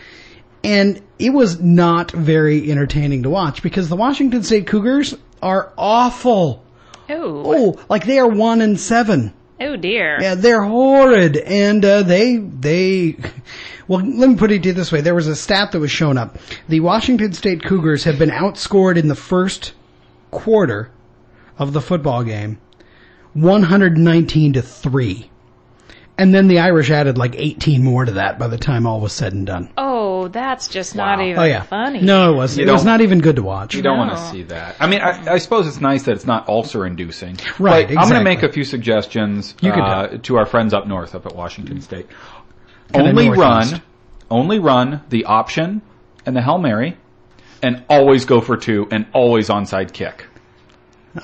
[0.64, 6.64] and it was not very entertaining to watch because the Washington State Cougars are awful.
[7.10, 7.44] Oh,
[7.78, 9.34] Oh, like they are one and seven.
[9.62, 10.20] Oh dear.
[10.22, 13.18] Yeah, they're horrid, and uh, they they.
[13.88, 15.92] Well, let me put it to you this way: there was a stat that was
[15.92, 16.38] shown up.
[16.70, 19.74] The Washington State Cougars have been outscored in the first
[20.30, 20.92] quarter
[21.58, 22.60] of the football game,
[23.34, 25.30] one hundred nineteen to three,
[26.22, 29.12] and then the Irish added like eighteen more to that by the time all was
[29.14, 29.70] said and done.
[29.78, 32.02] Oh, that's just not even Oh yeah, funny.
[32.02, 32.66] no, it wasn't.
[32.66, 33.74] You It was don't- even good to watch.
[33.74, 34.76] You don't want to see that.
[34.80, 37.38] I mean, I, I suppose it's nice that it's not ulcer inducing.
[37.58, 40.74] Right, But I'm going to make a few suggestions You can uh, to our friends
[40.74, 42.08] up north, up at Washington State.
[42.94, 43.72] Kinda only northeast.
[43.74, 43.82] run,
[44.30, 45.82] only run the option
[46.26, 46.98] and the hail mary,
[47.64, 50.28] and always go for two and always onside kick.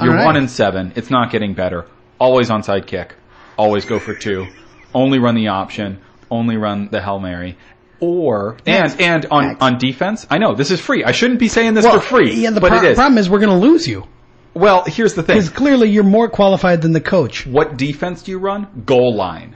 [0.02, 0.26] You're right.
[0.26, 0.94] one and seven.
[0.96, 1.86] It's not getting better.
[2.20, 3.16] Always onside kick.
[3.58, 4.48] Always go for two.
[4.94, 6.00] Only run the option.
[6.30, 7.58] Only run the hail mary.
[8.00, 11.04] Or and and on on defense, I know this is free.
[11.04, 12.96] I shouldn't be saying this Well, for free, Yeah, the but pro- it is.
[12.96, 14.06] problem is we're going to lose you
[14.54, 15.36] Well, here's the thing.
[15.38, 17.48] because clearly you're more qualified than the coach.
[17.48, 18.68] What defense do you run?
[18.86, 19.56] Goal line.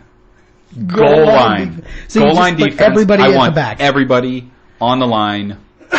[0.88, 2.82] Goal Goal, line So Goal line defense.
[2.82, 3.80] everybody I at the want back.
[3.80, 5.58] everybody on the line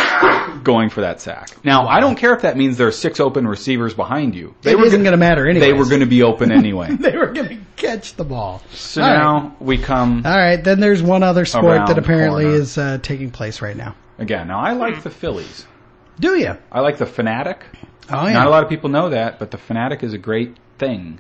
[0.63, 1.51] going for that sack.
[1.65, 4.55] Now, I don't care if that means there are six open receivers behind you.
[4.65, 5.67] It were isn't going to matter anyway.
[5.67, 6.95] They were going to be open anyway.
[6.97, 8.63] They were going to catch the ball.
[8.73, 9.17] so All right.
[9.19, 12.59] now we come All right, then there's one other sport that apparently corner.
[12.59, 13.95] is uh, taking place right now.
[14.19, 14.49] again.
[14.49, 15.67] Now, I like the Phillies.
[16.21, 16.57] Do you?
[16.71, 17.59] I like the Phanatic.
[18.11, 18.35] Oh yeah.
[18.35, 21.19] Not a lot of people know that, but the Phanatic is a great thing.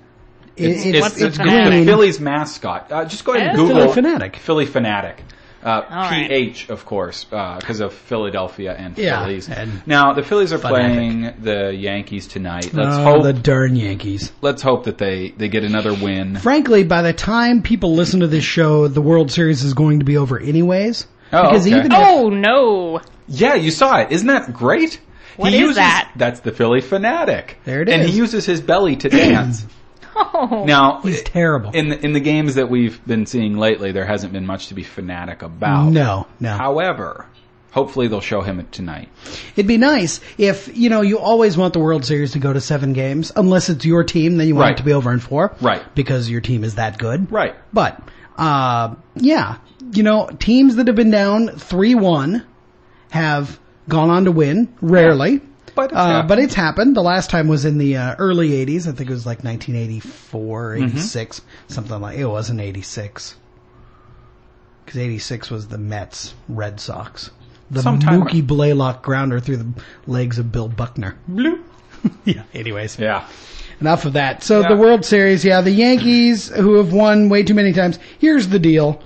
[0.57, 2.93] It- It's, it's, it's, the it's the Phillies mascot.
[2.93, 3.57] Uh, just go ahead and.
[3.57, 4.37] Google Phillie Phanatic.
[4.37, 5.19] Phillie Phanatic.
[5.63, 6.29] Uh, All right.
[6.29, 9.49] PH, of course, because of Philadelphia and Yeah, Phillies.
[9.49, 10.69] and now the Phillies are Phanatic.
[10.69, 12.73] playing the Yankees tonight.
[12.75, 13.23] Let's oh, hope.
[13.23, 14.33] the darn Yankees.
[14.41, 16.37] let's hope that they they get another win.
[16.37, 20.05] Frankly, by the time people listen to this show, the World Series is going to
[20.05, 21.07] be over anyways.
[21.33, 21.77] Oh, because okay.
[21.79, 23.01] even if, Oh no.
[23.29, 24.11] Yeah, you saw it.
[24.11, 25.01] Isn't that great?
[25.37, 26.13] What he is uses, that?
[26.17, 27.55] That's the Phillie Phanatic.
[27.65, 27.95] There it is.
[27.95, 29.65] And he uses his belly to dance.
[30.15, 30.65] Oh.
[30.67, 31.71] now, he's terrible.
[31.73, 34.75] in the, in the games that we've been seeing lately, there hasn't been much to
[34.75, 35.87] be fanatic about.
[35.91, 36.53] no, no.
[36.57, 37.27] However,
[37.71, 39.09] hopefully they'll show him it tonight.
[39.57, 42.61] It'd be nice if you know you always want the World Series to go to
[42.61, 44.75] seven games, unless it's your team, then you want Right.
[44.75, 45.83] it to be over in four, Right.
[45.95, 47.55] Because your team is that good, Right.
[47.73, 48.01] But
[48.37, 49.57] uh, yeah,
[49.93, 52.45] you know, teams that have been down three one
[53.11, 54.73] have gone on to win.
[54.81, 55.41] Rarely.
[55.75, 56.29] But it's uh, happened.
[56.29, 56.97] but it's happened.
[56.97, 58.87] The last time was in the uh, early 80s.
[58.87, 60.85] I think it was like 1984, Mm-hmm.
[60.99, 63.37] 86, something like it wasn't 86.
[64.85, 67.31] Because 86 was the Mets, Red Sox.
[67.71, 69.73] The Sometime- Mookie Blaylock grounder through the
[70.07, 71.17] legs of Bill Buckner.
[72.25, 72.99] yeah, anyways.
[72.99, 73.27] Yeah.
[73.81, 74.43] Enough of that.
[74.43, 74.69] So Yeah.
[74.69, 77.99] the World Series, yeah, the Yankees, who have won way too many times.
[78.19, 79.03] Here's the deal.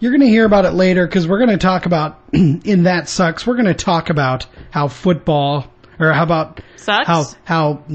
[0.00, 3.08] You're going to hear about it later because we're going to talk about in that
[3.08, 3.46] sucks.
[3.46, 5.66] We're going to talk about how football
[5.98, 7.06] or how about Sucks?
[7.06, 7.82] how how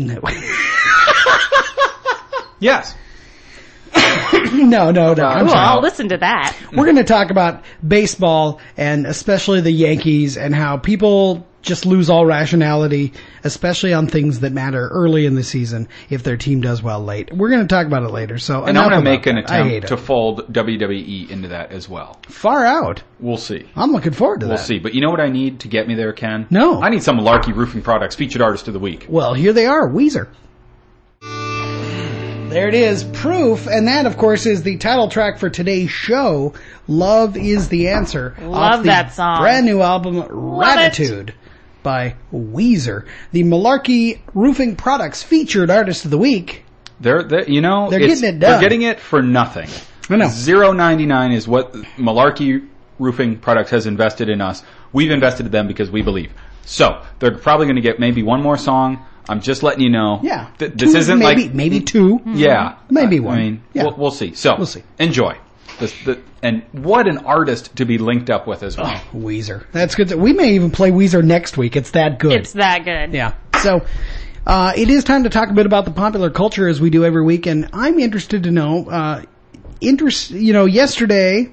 [2.60, 2.96] Yes.
[4.54, 5.24] no no no.
[5.26, 5.60] I'm Ooh, sorry.
[5.68, 6.56] I'll listen to that.
[6.72, 12.10] We're going to talk about baseball and especially the Yankees and how people just lose
[12.10, 16.84] all rationality, especially on things that matter early in the season if their team does
[16.84, 17.34] well late.
[17.34, 18.38] We're going to talk about it later.
[18.38, 19.49] So And I'm going to make an that.
[19.49, 19.88] I hate attempt it.
[19.88, 22.19] to fold WWE into that as well.
[22.28, 23.02] far out.
[23.19, 23.67] We'll see.
[23.76, 24.52] I'm looking forward to that.
[24.52, 24.78] We'll see.
[24.78, 26.45] But you know what I need to get me there, Ken?
[26.49, 26.82] No.
[26.82, 29.06] I need some Larky Roofing Products featured artist of the week.
[29.10, 30.28] Well, here they are, Weezer.
[32.49, 36.54] There it is, Proof, and that, of course, is the title track for today's show.
[36.88, 38.36] Love is the answer.
[38.41, 39.41] Love off the that song.
[39.41, 40.28] Brand new album, it.
[40.30, 41.34] Ratitude,
[41.84, 43.06] by Weezer.
[43.32, 46.63] The Malarkey Roofing Products featured artist of the week.
[47.00, 48.52] They're, they're you know, They're getting it done.
[48.52, 49.69] They're getting it for nothing.
[50.10, 50.30] I know.
[50.30, 52.67] Zero ninety nine is what Malarkey
[53.00, 54.63] Roofing Products has invested in us.
[54.91, 56.32] We've invested in them because we believe.
[56.65, 60.19] So they're probably going to get maybe one more song I'm just letting you know.
[60.22, 60.50] Yeah.
[60.58, 62.22] th- this Two, isn't maybe, like maybe two.
[62.26, 63.38] Yeah, Maybe one.
[63.38, 63.84] I mean, Yeah.
[63.84, 64.34] we'll, we'll see.
[64.34, 64.84] So We'll see.
[65.00, 65.38] Enjoy.
[65.80, 69.00] This, the, and what an artist to be linked up with as well.
[69.14, 69.66] Weezer.
[69.72, 70.12] That's good.
[70.14, 71.76] We may even play Weezer next week.
[71.76, 72.34] It's that good.
[72.34, 73.14] It's that good.
[73.14, 73.34] Yeah.
[73.62, 73.86] So,
[74.46, 77.06] uh, it is time to talk a bit about the popular culture as we do
[77.06, 79.24] every week, and I'm interested to know, uh,
[79.80, 81.52] interest, you know, yesterday,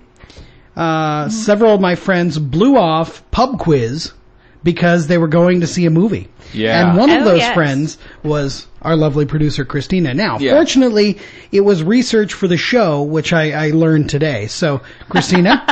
[0.77, 4.13] uh, several of my friends blew off pub quiz
[4.63, 6.29] because they were going to see a movie.
[6.53, 6.89] Yeah.
[6.91, 7.55] And one of Oh, those yes.
[7.55, 10.13] friends was our lovely producer Christina.
[10.15, 10.53] Now, Yeah.
[10.53, 11.19] fortunately,
[11.53, 14.47] it was research for the show, which I, I learned today.
[14.49, 15.65] So, Christina,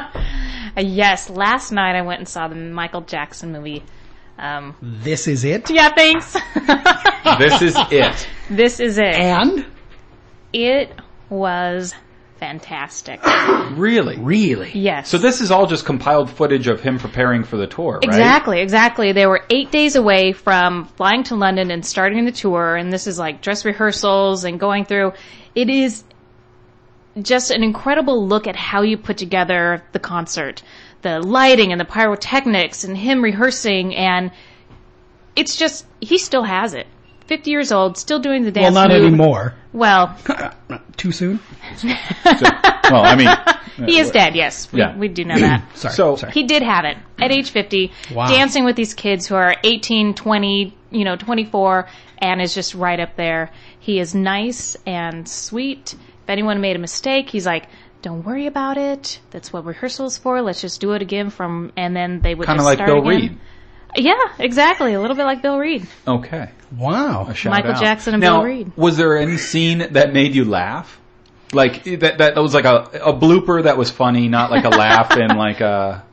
[0.77, 3.83] yes, last night I went and saw the Michael Jackson movie.
[4.39, 5.69] Um, this is it.
[5.69, 6.33] yeah, thanks.
[7.39, 8.29] this is it.
[8.51, 9.15] this is it.
[9.15, 9.67] And?
[10.53, 10.93] It
[11.29, 11.93] was
[12.39, 13.21] fantastic.
[13.73, 14.17] Really?
[14.19, 14.71] Really?
[14.73, 15.09] Yes.
[15.09, 18.05] So this is all just compiled footage of him preparing for the tour, right?
[18.05, 19.13] Exactly, exactly.
[19.13, 23.07] They were eight days away from flying to London and starting the tour, and this
[23.07, 25.13] is like dress rehearsals and going through.
[25.55, 26.05] It is
[27.21, 30.63] just an incredible look at how you put together the concert,
[31.03, 34.31] the lighting and the pyrotechnics, and him rehearsing, and
[35.37, 36.87] it's just he still has it.
[37.29, 38.75] Fifty years old, still doing the dance.
[38.75, 38.91] Well, dance.
[38.91, 39.07] not move.
[39.07, 39.55] anymore.
[39.73, 40.17] Well,
[40.97, 41.39] Too soon?
[41.77, 41.87] So,
[42.91, 43.29] well, I mean,
[43.89, 44.35] he is uh, dead.
[44.35, 44.97] Yes, we, Yeah.
[44.97, 45.63] we do know that.
[45.77, 45.95] Sorry.
[45.95, 46.33] So- sorry.
[46.33, 48.29] He did have it at age 50, Wow.
[48.29, 51.87] dancing with these kids who are 18, 20, you know, 24,
[52.19, 53.51] and is just right up there.
[53.79, 55.93] He is nice and sweet.
[55.95, 57.67] If anyone made a mistake, he's like,
[58.03, 59.21] don't worry about it.
[59.31, 60.41] That's what rehearsal's for.
[60.41, 62.99] Let's just do it again from, and then they would kind of like start Bill
[63.09, 63.21] again.
[63.31, 63.39] Reed.
[63.97, 64.95] Yeah, exactly.
[64.95, 65.87] A little bit like Bill Reed.
[66.07, 66.51] Okay.
[66.77, 67.27] Wow.
[67.29, 67.81] A shout Michael out.
[67.81, 68.73] Jackson and now, Bill Reed.
[68.77, 71.01] Was there any scene that made you laugh?
[71.53, 75.17] Like that that was like a a blooper that was funny, not like a laugh
[75.17, 76.05] in like a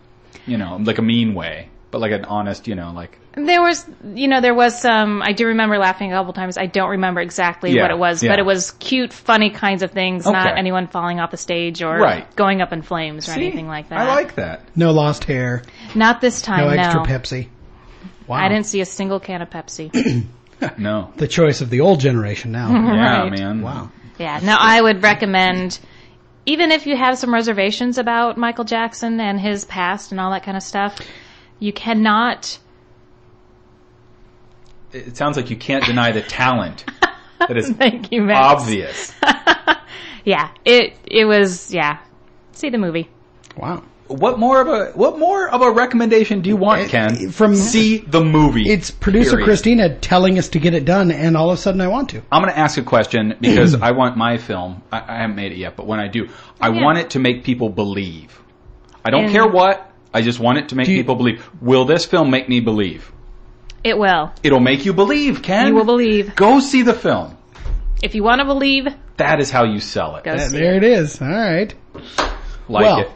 [0.45, 3.85] you know, like a mean way, but like an honest, you know, like There was,
[4.13, 6.57] you know, there was some, I do remember laughing a couple times.
[6.57, 8.31] I don't remember exactly Yeah, what it was, yeah.
[8.31, 11.97] but it was cute, funny kinds of things, not anyone falling off the stage or
[11.97, 12.33] Right.
[12.38, 13.41] going up in flames or See?
[13.47, 13.97] anything like that.
[13.99, 14.61] I like that.
[14.75, 15.63] No lost hair.
[15.95, 16.81] Not this time, No no.
[16.81, 17.47] extra Pepsi.
[18.27, 18.38] Wow.
[18.38, 20.25] I didn't see a single can of Pepsi.
[20.77, 21.11] No.
[21.17, 22.69] The choice of the old generation now.
[22.95, 23.38] Yeah, Right.
[23.39, 23.61] man.
[23.61, 23.91] wow.
[24.17, 25.77] yeah, no, I would recommend,
[26.45, 30.43] even if you have some reservations about Michael Jackson and his past and all that
[30.43, 30.97] kind of stuff,
[31.59, 32.57] you cannot
[34.93, 36.85] It sounds like you can't deny the talent
[37.39, 38.61] that is Thank you, Max.
[38.63, 39.13] obvious.
[40.23, 41.99] Yeah, it it was yeah.
[42.53, 43.07] See the movie.
[43.57, 43.83] Wow.
[44.08, 47.30] What more of a what more of a recommendation do you want, eh, Ken?
[47.32, 48.70] From- see the movie.
[48.70, 49.46] It's producer period.
[49.46, 52.22] Christina telling us to get it done, and all of a sudden I want to.
[52.32, 54.84] I'm going to ask a question because I want my film.
[54.91, 56.30] I, I haven't made it yet, but when I do,
[56.62, 56.84] I Yeah.
[56.84, 58.39] want it to make people believe.
[59.04, 59.91] I don't And- care what.
[60.13, 61.44] I just want it to make you- people believe.
[61.60, 63.12] Will this film make me believe?
[63.84, 64.32] It will.
[64.44, 65.68] It'll make you believe, Ken.
[65.68, 66.36] You will believe.
[66.36, 67.38] Go see the film.
[68.04, 68.88] If you want to believe,
[69.18, 70.24] That is how you sell it.
[70.26, 70.84] go see there it.
[70.84, 71.20] it is.
[71.22, 71.74] All right.
[72.68, 73.12] Like Well, it.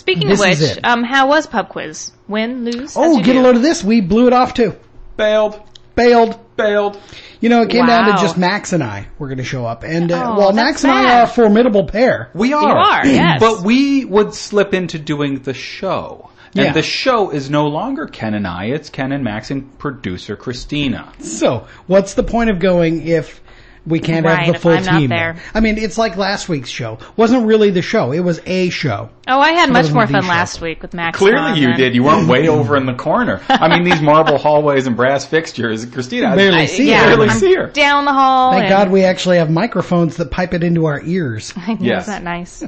[0.00, 2.10] Speaking This of which, um, how was pub quiz?
[2.26, 2.94] Win, lose?
[2.94, 3.40] How'd Oh, you get do?
[3.40, 3.84] a load of this.
[3.84, 4.74] We blew it off too.
[5.16, 5.60] Bailed.
[5.94, 6.38] Bailed.
[6.56, 6.98] Bailed.
[7.40, 9.82] You know, it came down to just Max and I were going to show up.
[9.82, 12.30] And, uh, Oh, well, Max and I are a formidable pair.
[12.34, 12.76] We are.
[12.76, 13.40] are, yes.
[13.40, 16.30] But we would slip into doing the show.
[16.54, 16.72] And Yeah.
[16.72, 21.12] the show is no longer Ken and I, it's Ken and Max and producer Christina.
[21.20, 23.40] So, what's the point of going if
[23.86, 25.36] we can't Right, have the full team there.
[25.54, 26.98] I mean, it's like last week's show.
[27.16, 28.12] Wasn't really the show.
[28.12, 29.08] It was a show.
[29.26, 30.28] Oh, I had much more fun show.
[30.28, 31.18] last week with Max.
[31.18, 31.94] Clearly you than- did.
[31.94, 33.40] You weren't way over in the corner.
[33.48, 35.86] I mean, these marble hallways and brass fixtures.
[35.86, 37.06] Christina, I Barely see yeah, her.
[37.10, 37.66] barely I'm see her.
[37.68, 38.52] down the hall.
[38.52, 41.54] Thank God we actually have microphones that pipe it into our ears.
[41.80, 42.02] Yes.
[42.04, 42.64] Isn't that nice?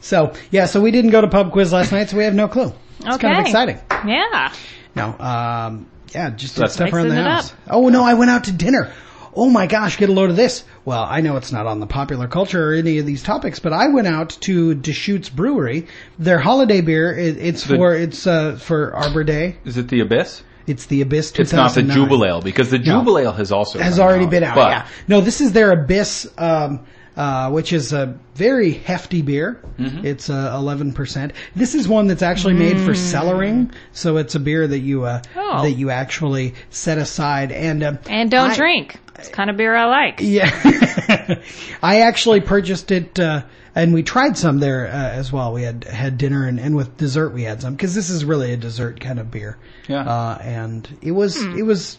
[0.00, 2.48] So, yeah, so we didn't go to pub quiz last night, so we have no
[2.48, 2.72] clue.
[3.04, 3.78] It's kind of exciting.
[4.06, 4.52] Yeah.
[4.94, 7.52] No, um, yeah, just did stuff around the house.
[7.52, 7.58] up.
[7.70, 8.92] Oh no, I went out to dinner.
[9.34, 10.64] Oh my gosh, get a load of this.
[10.84, 13.72] Well, I know it's not on the popular culture or any of these topics, but
[13.72, 15.86] I went out to Deschutes Brewery.
[16.18, 19.56] Their holiday beer, it, it's The- for, it's, uh, for Arbor Day.
[19.64, 20.42] Is it the Abyss?
[20.66, 21.96] It's the Abyss It's not the 2009.
[22.20, 24.54] Jubelale because the Jubelale has also has come already been out.
[24.56, 24.86] But yeah.
[25.08, 26.84] No, this is their Abyss, um,
[27.16, 29.60] uh, which is a very hefty beer.
[29.78, 30.06] Mm-hmm.
[30.06, 31.32] It's uh, eleven percent.
[31.56, 35.22] This is one that's actually made for cellaring, so it's a beer that you uh,
[35.34, 35.62] Oh.
[35.62, 38.98] that you actually set aside and um, And don't I- drink.
[39.20, 40.20] It's kind of beer I like.
[40.20, 40.50] Yeah,
[41.82, 43.18] I actually purchased it.
[43.18, 43.42] Uh,
[43.74, 45.52] and we tried some there uh, as well.
[45.52, 48.52] We had had dinner and, and with dessert we had some because this is really
[48.52, 49.58] a dessert kind of beer.
[49.88, 50.02] Yeah.
[50.02, 51.98] Uh, and it was it was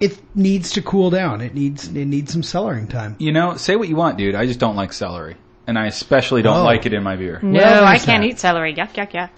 [0.00, 1.40] it needs to cool down.
[1.42, 3.16] It needs it needs some cellaring time.
[3.18, 4.34] you know, say what you want, dude.
[4.34, 6.64] I just don't like celery, and I especially don't Oh.
[6.64, 7.40] like it in my beer.
[7.42, 8.28] No, Well, I can't that.
[8.28, 8.74] eat celery.
[8.74, 9.30] Yuck, yuck, yuck.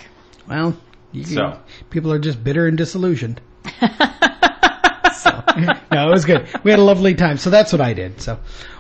[0.49, 0.77] Well,
[1.13, 1.59] you, So.
[1.91, 3.41] people are just bitter and disillusioned.
[5.55, 5.61] so,
[5.93, 6.49] no, it was good.
[6.65, 7.37] We had a lovely time.
[7.39, 8.21] So that's what I did.
[8.21, 8.39] So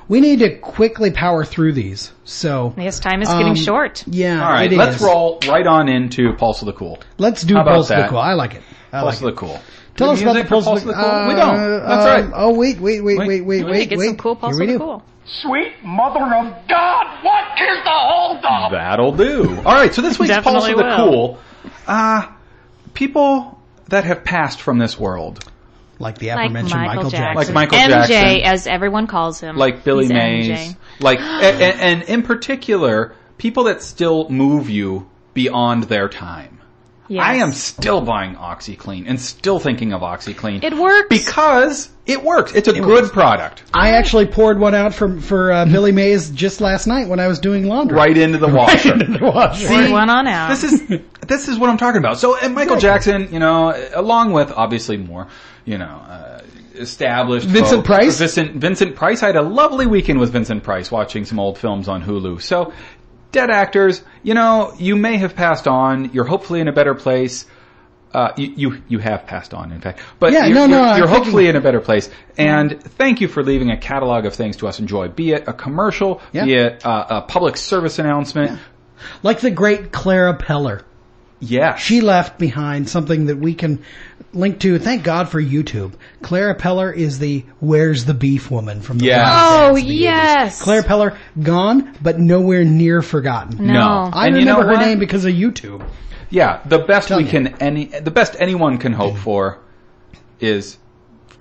[0.08, 2.12] we need to quickly power through these.
[2.24, 4.04] So Yes, time is getting Um, short.
[4.06, 5.02] yeah, All right, it let's is.
[5.02, 6.98] roll right on into Pulse of the Cool.
[7.18, 8.08] Let's do How about Pulse of the?
[8.08, 8.18] Cool.
[8.18, 8.62] I like it.
[8.92, 9.36] I Pulse like of the it.
[9.36, 9.60] Cool.
[9.96, 11.04] Tell us about the Pulse, Pulse of the Cool.
[11.04, 11.56] Uh, we don't.
[11.56, 12.32] That's um, right.
[12.34, 13.28] Oh wait, wait, wait, Wait.
[13.28, 14.06] wait, wait, wait, get wait.
[14.06, 14.78] some cool pulse Here of the do.
[14.78, 15.02] cool.
[15.42, 18.70] Sweet mother of God, what is the holdup?
[18.72, 19.56] That'll do.
[19.58, 20.96] All right, so this week's Pulse of the will.
[20.96, 21.38] Cool.
[21.86, 22.28] Uh,
[22.94, 25.44] people that have passed from this world,
[25.98, 27.34] Like the Like aforementioned Michael, Michael Jackson.
[27.34, 27.54] Jackson.
[27.54, 28.40] Like Michael MJ, Jackson.
[28.42, 29.56] as everyone calls him.
[29.56, 30.76] like Billy He's Mays, MJ.
[31.00, 36.57] like, and, and in particular, people that still move you beyond their time.
[37.08, 37.24] Yes.
[37.24, 40.62] I am still buying OxiClean and still thinking of OxiClean.
[40.62, 41.06] It works.
[41.08, 42.54] because it works.
[42.54, 43.62] It's a good product.
[43.72, 47.26] I actually poured one out for for uh, Billy Mays just last night when I
[47.26, 47.96] was doing laundry.
[47.96, 48.92] Right into the washer.
[48.92, 49.68] into the washer.
[49.68, 50.48] Pour one on out.
[50.50, 50.86] this is
[51.26, 52.18] this is what I'm talking about.
[52.18, 55.28] So, and Michael Jackson, you know, along with obviously more,
[55.64, 56.42] you know, uh,
[56.74, 57.86] established Vincent folks.
[57.86, 58.18] Price?
[58.18, 59.22] Vincent Vincent Price.
[59.22, 62.40] I had a lovely weekend with Vincent Price watching some old films on Hulu.
[62.40, 62.72] So,
[63.32, 66.12] dead actors, you know, you may have passed on.
[66.12, 67.46] You're hopefully in a better place.
[68.12, 70.98] Uh, you, you you have passed on, in fact, but Yeah, you're, no, no, you're,
[71.00, 72.08] you're hopefully in a better place.
[72.38, 75.52] And thank you for leaving a catalog of things to us enjoy, be it a
[75.52, 76.46] commercial, Yeah.
[76.46, 78.58] be it uh, a public service announcement.
[79.22, 80.84] Like the great Clara Peller.
[81.40, 83.84] Yes, She left behind something that we can
[84.32, 84.78] link to.
[84.78, 85.92] Thank God for YouTube.
[86.22, 89.28] Clara Peller is the "Where's the Beef" woman from the Yes.
[89.32, 90.00] Oh, Sets of the 80s.
[90.00, 90.62] yes.
[90.62, 93.66] Claire Peller gone, but nowhere near forgotten.
[93.66, 93.72] No.
[93.74, 94.10] No.
[94.12, 94.86] I And you remember know her what?
[94.86, 95.82] name because of YouTube.
[96.30, 97.30] Yeah, the best Tell we you.
[97.30, 99.58] can any the best anyone can hope for
[100.40, 100.76] is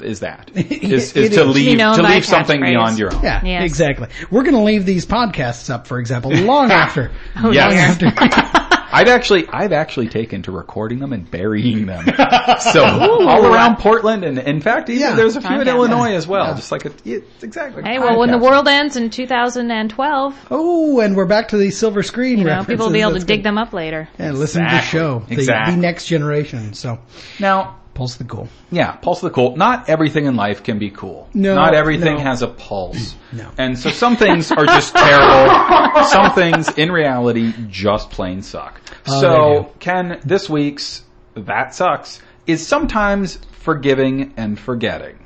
[0.02, 1.56] is that is, It is to is.
[1.56, 2.65] leave You know, to leave something catchphrase.
[2.69, 3.21] beyond your own.
[3.23, 3.63] Yeah, Yes.
[3.65, 4.08] exactly.
[4.32, 7.12] We're going to leave these podcasts up, for example, long after.
[7.43, 7.97] Oh, Yes.
[7.97, 8.13] dear.
[8.91, 12.06] I've actually I've actually taken to recording them and burying them.
[12.60, 15.15] so all around Portland and in fact even Yeah.
[15.15, 15.76] there's a few in Podcast.
[15.76, 16.56] Illinois as well.
[16.56, 17.84] Just like a yeah, exactly.
[17.84, 22.04] Hey, well, when the world ends in 2012, Oh, and we're back to the silver
[22.04, 23.45] screen you know, people will be able to That's dig good.
[23.45, 24.08] them up later.
[24.17, 25.00] and listen to the Exactly.
[25.00, 25.19] show.
[25.28, 25.76] The, Exactly.
[25.76, 26.73] the next generation.
[26.73, 27.00] So,
[27.39, 28.47] now pulse the cool.
[28.71, 29.57] Yeah, pulse of the cool.
[29.57, 31.27] Not everything in life can be cool.
[31.33, 32.21] No, Not everything no.
[32.23, 33.15] has a pulse.
[33.33, 33.51] No.
[33.57, 36.03] And so some things are just terrible.
[36.05, 38.79] Some things in reality just plain suck.
[39.05, 39.73] Oh, so.
[39.79, 41.03] Ken, this week's
[41.36, 45.19] That Sucks is sometimes forgiving and forgetting.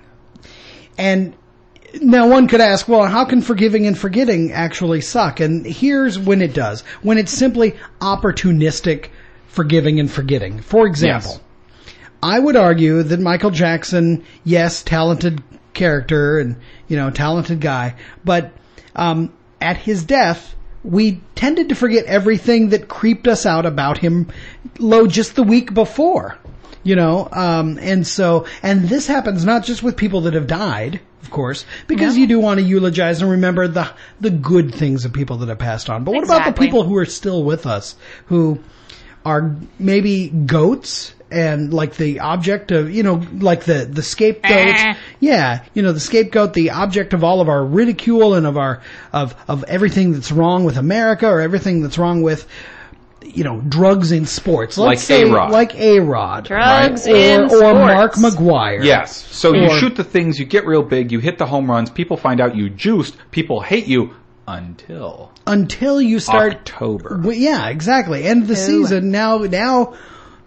[0.98, 1.36] And
[2.02, 5.40] now one could ask, well, how can forgiving and forgetting actually suck?
[5.40, 6.82] And here's when it does.
[7.04, 9.10] When it's simply opportunistic
[9.46, 10.60] forgiving and forgetting.
[10.60, 11.40] For example, Yes.
[12.24, 16.56] I would argue that Michael Jackson, yes, talented character and,
[16.88, 18.52] you know, talented guy, but,
[18.96, 24.28] um, at his death, we tended to forget everything that creeped us out about him,
[24.80, 26.38] low just the week before.
[26.84, 31.00] You know, um, and so, and this happens not just with people that have died,
[31.22, 33.88] of course, because you do want to eulogize and remember the,
[34.20, 36.04] the good things of people that have passed on.
[36.04, 38.60] But what about the people who are still with us, who
[39.24, 44.52] are maybe goats and like the object of, you know, like the, the scapegoat.
[44.52, 44.94] Eh.
[45.20, 48.82] Yeah, you know, the scapegoat, the object of all of our ridicule and of our,
[49.14, 52.48] of, of everything that's wrong with America or everything that's wrong with,
[53.24, 54.78] you know, drugs in sports.
[54.78, 55.52] Let's Like say, A-Rod.
[55.52, 56.46] Like A-Rod.
[56.46, 57.64] Drugs Or, in or sports.
[57.64, 58.84] Mark McGwire.
[58.84, 59.26] Yes.
[59.28, 62.18] So you shoot the things, you get real big, you hit the home runs, people
[62.18, 64.16] find out you juiced, people hate you
[64.48, 67.22] until Until you start October.
[67.24, 68.24] Well, yeah, exactly.
[68.24, 69.12] End of the season.
[69.12, 69.94] Now, now,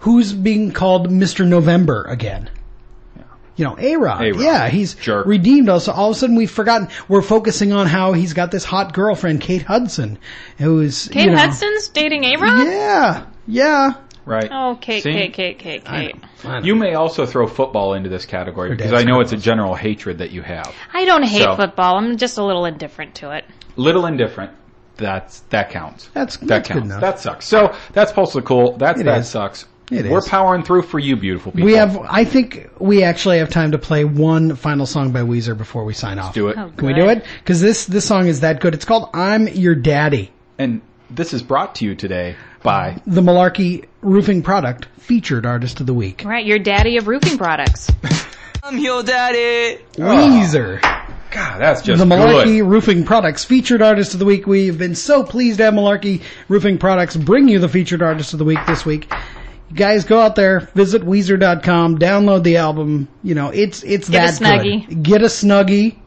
[0.05, 1.47] who's being called Mr.
[1.47, 2.51] November again?
[3.57, 4.21] You know, A-Rod.
[4.23, 4.41] A-Rod.
[4.43, 5.27] Yeah, he's Jerk.
[5.27, 5.87] redeemed us.
[5.89, 9.41] All of a sudden we've forgotten, we're focusing on how he's got this hot girlfriend,
[9.41, 10.19] Kate Hudson,
[10.59, 12.67] who's, Kate you know, Hudson's dating A-Rod?
[12.67, 13.93] Yeah, yeah.
[14.27, 14.49] Right.
[14.51, 15.13] Oh, Kate, See?
[15.13, 16.17] Kate, Kate, Kate, Kate.
[16.65, 19.75] You may also throw football into this category because I know gonna it's a general
[19.75, 20.75] hatred that you have.
[20.93, 21.97] I don't hate So- football.
[21.97, 23.45] I'm just a little indifferent to it.
[23.77, 24.51] Little indifferent.
[24.97, 26.09] That's that counts.
[26.15, 26.87] That's- that that's good counts.
[26.87, 27.01] enough.
[27.01, 27.47] That sucks.
[27.47, 28.77] So that's Pulse of the Cool.
[28.79, 29.29] That's It that is.
[29.29, 29.67] sucks.
[29.91, 30.29] It We're is.
[30.29, 31.67] powering through for you, beautiful people.
[31.67, 35.57] We have, I think we actually have time to play one final song by Weezer
[35.57, 36.33] before we sign off.
[36.35, 36.57] do it.
[36.59, 37.25] Oh, Can we do it?
[37.45, 38.75] Cause this, this song is that good.
[38.75, 40.33] It's called I'm Your Daddy.
[40.59, 45.87] And this is brought to you today by the Malarkey Roofing Product featured artist of
[45.87, 46.23] the week.
[46.25, 47.91] Right, you're daddy of roofing products.
[48.63, 49.83] I'm your daddy.
[49.99, 50.01] Oh.
[50.01, 50.81] Weezer.
[51.31, 51.61] God.
[51.61, 52.63] That's just the Malarkey good.
[52.69, 54.47] Roofing Products featured artist of the week.
[54.47, 58.39] We've been so pleased to have Malarkey Roofing Products bring you the featured artist of
[58.39, 59.13] the week this week.
[59.71, 63.09] You guys go out there, visit Weezer.com, download the album.
[63.23, 64.89] You know, it's, it's Get a that Snuggie.
[64.89, 65.03] good.
[65.03, 65.99] Get a Snuggie.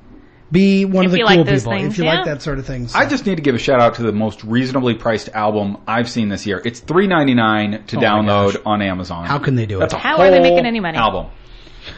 [0.50, 2.16] Be one of the you cool like those people things, if you yeah.
[2.16, 2.88] like that sort of thing.
[2.88, 2.98] So.
[2.98, 6.10] I just need to give a shout out to the most reasonably priced album I've
[6.10, 6.62] seen this year.
[6.64, 8.62] It's three ninety nine to Oh my download gosh.
[8.66, 9.26] on Amazon.
[9.26, 9.80] How can they do it?
[9.82, 10.98] That's a How are they whole making any money?
[10.98, 11.26] Album.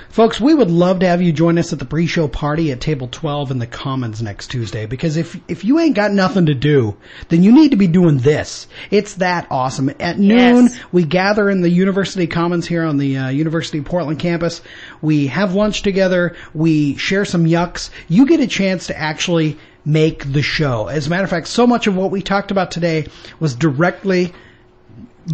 [0.09, 3.07] Folks, we would love to have you join us at the pre-show party at table
[3.07, 6.97] 12 in the Commons next Tuesday because if, if you ain't got nothing to do,
[7.29, 8.67] then you need to be doing this.
[8.89, 9.89] It's that awesome.
[9.99, 10.79] At noon, Yes.
[10.91, 14.61] we gather in the University Commons here on the uh, University of Portland campus.
[14.99, 16.35] We have lunch together.
[16.55, 17.91] We share some yucks.
[18.07, 20.87] You get a chance to actually make the show.
[20.87, 23.05] As a matter of fact, so much of what we talked about today
[23.39, 24.33] was directly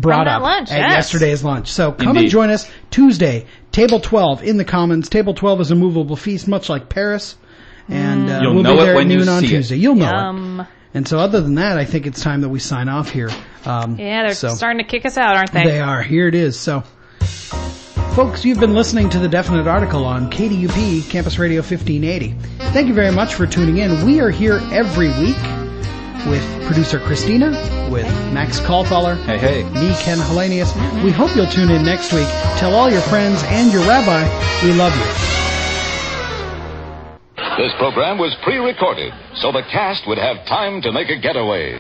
[0.01, 0.91] brought that up lunch, at yes.
[0.93, 1.71] yesterday's lunch.
[1.71, 5.09] So come and join us Tuesday, table 12 in the Commons.
[5.09, 7.37] Table 12 is a movable feast, much like Paris.
[7.87, 9.49] And uh, You'll we'll know be it there when at noon on see it.
[9.49, 9.75] Tuesday.
[9.77, 10.13] You'll know it.
[10.15, 13.29] Um, And so other than that, I think it's time that we sign off here.
[13.65, 15.63] Um, yeah, they're so starting to kick us out, aren't they?
[15.65, 16.01] they are.
[16.01, 16.57] Here it is.
[16.57, 16.83] So,
[18.15, 22.33] folks, you've been listening to the definite article on KDUP Campus Radio 1580.
[22.71, 24.05] Thank you very much for tuning in.
[24.05, 25.35] We are here every week
[26.26, 27.51] with producer Christina,
[27.91, 29.63] with Max Callfeller, Hey, hey.
[29.63, 30.73] me, Ken Hellenius.
[31.03, 32.28] We hope you'll tune in next week.
[32.57, 34.23] Tell all your friends and your rabbi
[34.63, 35.05] we love you.
[37.57, 41.80] This program was pre recorded so the cast would have time to make a getaway.